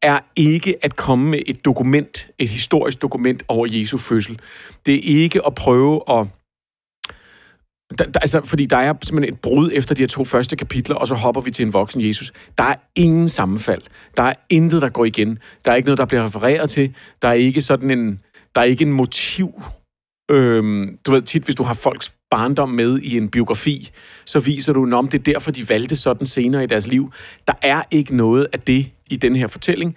er 0.02 0.20
ikke 0.36 0.76
at 0.82 0.96
komme 0.96 1.30
med 1.30 1.40
et 1.46 1.66
dokument, 1.66 2.28
et 2.40 2.50
historisk 2.50 3.02
dokument 3.02 3.44
over 3.48 3.68
Jesu 3.70 3.98
fødsel. 3.98 4.40
Det 4.86 4.96
er 4.96 5.24
ikke 5.24 5.46
at 5.46 5.56
prøve 5.56 6.02
at 6.10 6.28
der, 7.97 8.06
der, 8.06 8.19
altså, 8.19 8.41
fordi 8.43 8.65
der 8.65 8.77
er 8.77 8.93
simpelthen 9.04 9.34
et 9.34 9.39
brud 9.39 9.69
efter 9.73 9.95
de 9.95 10.01
her 10.01 10.08
to 10.08 10.25
første 10.25 10.56
kapitler, 10.56 10.95
og 10.95 11.08
så 11.08 11.15
hopper 11.15 11.41
vi 11.41 11.51
til 11.51 11.65
en 11.65 11.73
voksen 11.73 12.08
Jesus. 12.08 12.32
Der 12.58 12.63
er 12.63 12.75
ingen 12.95 13.30
sammenfald. 13.30 13.82
Der 14.17 14.23
er 14.23 14.34
intet, 14.49 14.82
der 14.82 14.89
går 14.89 15.06
igen. 15.06 15.39
Der 15.65 15.71
er 15.71 15.75
ikke 15.75 15.88
noget, 15.88 15.97
der 15.97 16.06
bliver 16.06 16.25
refereret 16.25 16.69
til. 16.69 16.95
Der 17.21 17.27
er 17.27 17.34
ikke 17.34 17.62
sådan 17.62 17.91
en, 17.91 18.19
der 18.56 18.62
er 18.62 18.65
ikke 18.65 18.86
en 18.86 18.91
motiv. 18.91 19.62
Øhm, 20.32 20.97
du 21.06 21.12
ved, 21.12 21.21
tit 21.21 21.43
hvis 21.43 21.56
du 21.56 21.63
har 21.63 21.73
folks 21.73 22.15
barndom 22.32 22.69
med 22.69 22.99
i 22.99 23.17
en 23.17 23.30
biografi, 23.30 23.91
så 24.25 24.39
viser 24.39 24.73
du, 24.73 24.93
om 24.93 25.08
det 25.08 25.19
er 25.19 25.23
derfor, 25.34 25.51
de 25.51 25.69
valgte 25.69 25.95
sådan 25.95 26.27
senere 26.27 26.63
i 26.63 26.67
deres 26.67 26.88
liv. 26.88 27.12
Der 27.47 27.54
er 27.62 27.82
ikke 27.91 28.15
noget 28.15 28.47
af 28.54 28.60
det 28.60 28.91
i 29.10 29.15
den 29.15 29.36
her 29.36 29.47
fortælling. 29.47 29.95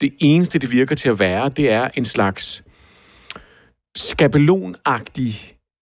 Det 0.00 0.14
eneste, 0.18 0.58
det 0.58 0.72
virker 0.72 0.94
til 0.94 1.08
at 1.08 1.18
være, 1.18 1.48
det 1.48 1.70
er 1.70 1.88
en 1.94 2.04
slags 2.04 2.64
skabelonagtig, 3.96 5.34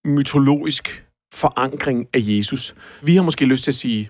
mytologisk 0.05 1.06
forankring 1.33 2.07
af 2.13 2.19
Jesus. 2.21 2.75
Vi 3.03 3.15
har 3.15 3.23
måske 3.23 3.45
lyst 3.45 3.63
til 3.63 3.71
at 3.71 3.75
sige, 3.75 4.09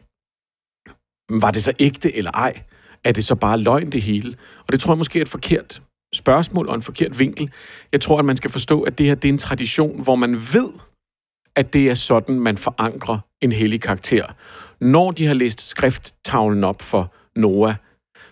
var 1.29 1.51
det 1.51 1.63
så 1.63 1.73
ægte 1.79 2.15
eller 2.15 2.31
ej? 2.31 2.61
Er 3.03 3.11
det 3.11 3.25
så 3.25 3.35
bare 3.35 3.59
løgn 3.59 3.91
det 3.91 4.01
hele? 4.01 4.37
Og 4.59 4.71
det 4.71 4.79
tror 4.79 4.93
jeg 4.93 4.97
måske 4.97 5.19
er 5.19 5.21
et 5.21 5.29
forkert 5.29 5.81
spørgsmål 6.13 6.69
og 6.69 6.75
en 6.75 6.81
forkert 6.81 7.19
vinkel. 7.19 7.51
Jeg 7.91 8.01
tror, 8.01 8.19
at 8.19 8.25
man 8.25 8.37
skal 8.37 8.51
forstå, 8.51 8.81
at 8.81 8.97
det 8.97 9.05
her 9.05 9.15
det 9.15 9.29
er 9.29 9.33
en 9.33 9.37
tradition, 9.37 10.03
hvor 10.03 10.15
man 10.15 10.33
ved, 10.35 10.69
at 11.55 11.73
det 11.73 11.89
er 11.89 11.93
sådan, 11.93 12.39
man 12.39 12.57
forankrer 12.57 13.19
en 13.41 13.51
hellig 13.51 13.81
karakter. 13.81 14.25
Når 14.79 15.11
de 15.11 15.25
har 15.25 15.33
læst 15.33 15.67
skrifttavlen 15.67 16.63
op 16.63 16.81
for 16.81 17.13
Noah, 17.35 17.75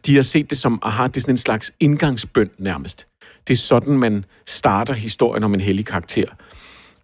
de 0.05 0.15
har 0.15 0.21
set 0.21 0.49
det 0.49 0.57
som, 0.57 0.79
aha, 0.81 1.07
det 1.07 1.17
er 1.17 1.21
sådan 1.21 1.33
en 1.33 1.37
slags 1.37 1.71
indgangsbønd 1.79 2.49
nærmest. 2.57 3.07
Det 3.47 3.53
er 3.53 3.57
sådan, 3.57 3.97
man 3.97 4.25
starter 4.47 4.93
historien 4.93 5.43
om 5.43 5.53
en 5.53 5.61
hellig 5.61 5.85
karakter. 5.85 6.25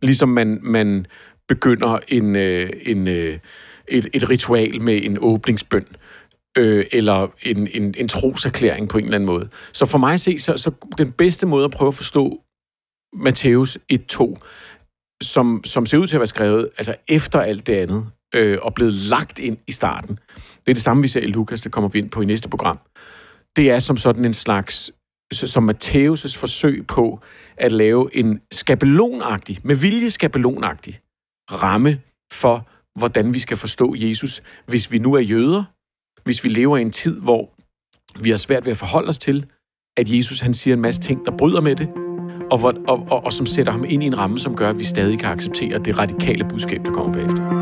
Ligesom 0.01 0.29
man, 0.29 0.59
man 0.61 1.05
begynder 1.51 1.99
en, 2.07 2.35
øh, 2.35 2.69
en, 2.81 3.07
øh, 3.07 3.39
et, 3.87 4.07
et 4.13 4.29
ritual 4.29 4.81
med 4.81 5.01
en 5.03 5.17
åbningsbøn 5.21 5.85
øh, 6.57 6.85
eller 6.91 7.27
en, 7.43 7.67
en, 7.67 7.93
en 7.97 8.07
troserklæring 8.07 8.89
på 8.89 8.97
en 8.97 9.03
eller 9.03 9.15
anden 9.15 9.25
måde. 9.25 9.49
Så 9.71 9.85
for 9.85 9.97
mig 9.97 10.13
at 10.13 10.19
se, 10.19 10.39
så, 10.39 10.57
så 10.57 10.71
den 10.97 11.11
bedste 11.11 11.45
måde 11.45 11.65
at 11.65 11.71
prøve 11.71 11.87
at 11.87 11.95
forstå 11.95 12.41
Matthæus 13.13 13.77
1-2, 13.93 14.35
som, 15.21 15.61
som 15.65 15.85
ser 15.85 15.97
ud 15.97 16.07
til 16.07 16.15
at 16.15 16.19
være 16.19 16.27
skrevet 16.27 16.69
altså 16.77 16.95
efter 17.07 17.39
alt 17.39 17.67
det 17.67 17.73
andet, 17.73 18.05
øh, 18.35 18.57
og 18.61 18.73
blevet 18.73 18.93
lagt 18.93 19.39
ind 19.39 19.57
i 19.67 19.71
starten. 19.71 20.19
Det 20.35 20.71
er 20.71 20.73
det 20.73 20.83
samme, 20.83 21.01
vi 21.01 21.07
ser 21.07 21.21
i 21.21 21.27
Lukas, 21.27 21.61
det 21.61 21.71
kommer 21.71 21.89
vi 21.89 21.99
ind 21.99 22.09
på 22.09 22.21
i 22.21 22.25
næste 22.25 22.49
program. 22.49 22.79
Det 23.55 23.71
er 23.71 23.79
som 23.79 23.97
sådan 23.97 24.25
en 24.25 24.33
slags, 24.33 24.91
som 25.31 25.69
Matthæus' 25.69 26.37
forsøg 26.37 26.87
på 26.87 27.19
at 27.57 27.71
lave 27.71 28.15
en 28.17 28.41
skabelonagtig, 28.51 29.59
med 29.63 29.75
vilje 29.75 30.09
skabelonagtig, 30.09 30.99
ramme 31.51 31.99
for, 32.31 32.67
hvordan 32.99 33.33
vi 33.33 33.39
skal 33.39 33.57
forstå 33.57 33.95
Jesus, 33.97 34.41
hvis 34.65 34.91
vi 34.91 34.99
nu 34.99 35.13
er 35.13 35.19
jøder, 35.19 35.63
hvis 36.23 36.43
vi 36.43 36.49
lever 36.49 36.77
i 36.77 36.81
en 36.81 36.91
tid, 36.91 37.21
hvor 37.21 37.49
vi 38.23 38.29
har 38.29 38.37
svært 38.37 38.65
ved 38.65 38.71
at 38.71 38.77
forholde 38.77 39.09
os 39.09 39.17
til, 39.17 39.45
at 39.97 40.09
Jesus 40.09 40.39
han 40.39 40.53
siger 40.53 40.73
en 40.73 40.81
masse 40.81 41.01
ting, 41.01 41.25
der 41.25 41.37
bryder 41.37 41.61
med 41.61 41.75
det, 41.75 41.89
og, 42.51 42.57
hvor, 42.57 42.73
og, 42.87 43.07
og, 43.11 43.25
og 43.25 43.33
som 43.33 43.45
sætter 43.45 43.71
ham 43.71 43.85
ind 43.87 44.03
i 44.03 44.05
en 44.05 44.17
ramme, 44.17 44.39
som 44.39 44.55
gør, 44.55 44.69
at 44.69 44.79
vi 44.79 44.83
stadig 44.83 45.19
kan 45.19 45.29
acceptere 45.29 45.79
det 45.79 45.97
radikale 45.97 46.45
budskab, 46.49 46.85
der 46.85 46.91
kommer 46.91 47.13
bagefter. 47.13 47.61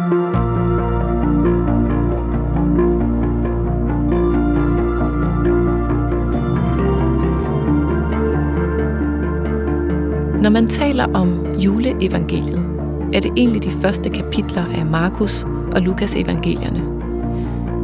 Når 10.41 10.49
man 10.49 10.67
taler 10.67 11.13
om 11.13 11.56
juleevangeliet, 11.56 12.68
er 13.13 13.19
det 13.19 13.32
egentlig 13.38 13.63
de 13.63 13.72
første 13.72 14.10
kapitler 14.10 14.65
af 14.78 14.86
Markus 14.86 15.45
og 15.72 15.82
Lukas 15.82 16.15
evangelierne. 16.15 16.84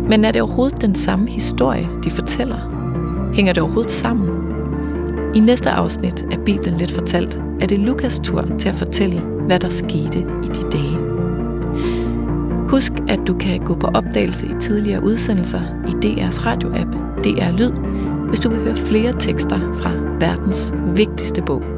Men 0.09 0.25
er 0.25 0.31
det 0.31 0.41
overhovedet 0.41 0.81
den 0.81 0.95
samme 0.95 1.29
historie, 1.29 1.89
de 2.03 2.11
fortæller? 2.11 2.57
Hænger 3.33 3.53
det 3.53 3.63
overhovedet 3.63 3.91
sammen? 3.91 4.29
I 5.35 5.39
næste 5.39 5.69
afsnit 5.69 6.25
af 6.31 6.39
Bibelen 6.45 6.77
Lidt 6.77 6.91
Fortalt 6.91 7.41
er 7.61 7.67
det 7.67 7.79
Lukas 7.79 8.19
tur 8.19 8.45
til 8.59 8.69
at 8.69 8.75
fortælle, 8.75 9.19
hvad 9.19 9.59
der 9.59 9.69
skete 9.69 10.19
i 10.19 10.47
de 10.47 10.69
dage. 10.71 10.97
Husk, 12.69 12.91
at 13.07 13.19
du 13.27 13.33
kan 13.37 13.59
gå 13.59 13.75
på 13.75 13.87
opdagelse 13.87 14.45
i 14.45 14.53
tidligere 14.59 15.03
udsendelser 15.03 15.61
i 15.87 15.91
DR's 16.05 16.45
radioapp 16.45 16.95
DR 17.23 17.51
Lyd, 17.51 17.71
hvis 18.29 18.39
du 18.39 18.49
vil 18.49 18.59
høre 18.59 18.75
flere 18.75 19.13
tekster 19.19 19.59
fra 19.59 19.91
verdens 20.19 20.73
vigtigste 20.95 21.41
bog. 21.41 21.74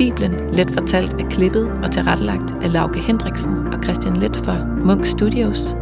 Bibelen 0.00 0.48
Let 0.52 0.70
Fortalt 0.70 1.12
er 1.12 1.28
klippet 1.28 1.70
og 1.82 1.92
tilrettelagt 1.92 2.54
af 2.62 2.72
Lauke 2.72 2.98
Hendriksen 2.98 3.66
og 3.66 3.82
Christian 3.82 4.16
Let 4.16 4.36
for 4.36 4.84
Munk 4.84 5.06
Studios. 5.06 5.76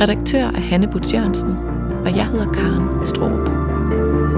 Redaktør 0.00 0.44
er 0.44 0.60
Hanne 0.60 0.88
Butz 0.90 1.14
Jørgensen, 1.14 1.56
og 2.04 2.16
jeg 2.16 2.26
hedder 2.26 2.52
Karen 2.52 3.06
Stroop. 3.06 4.37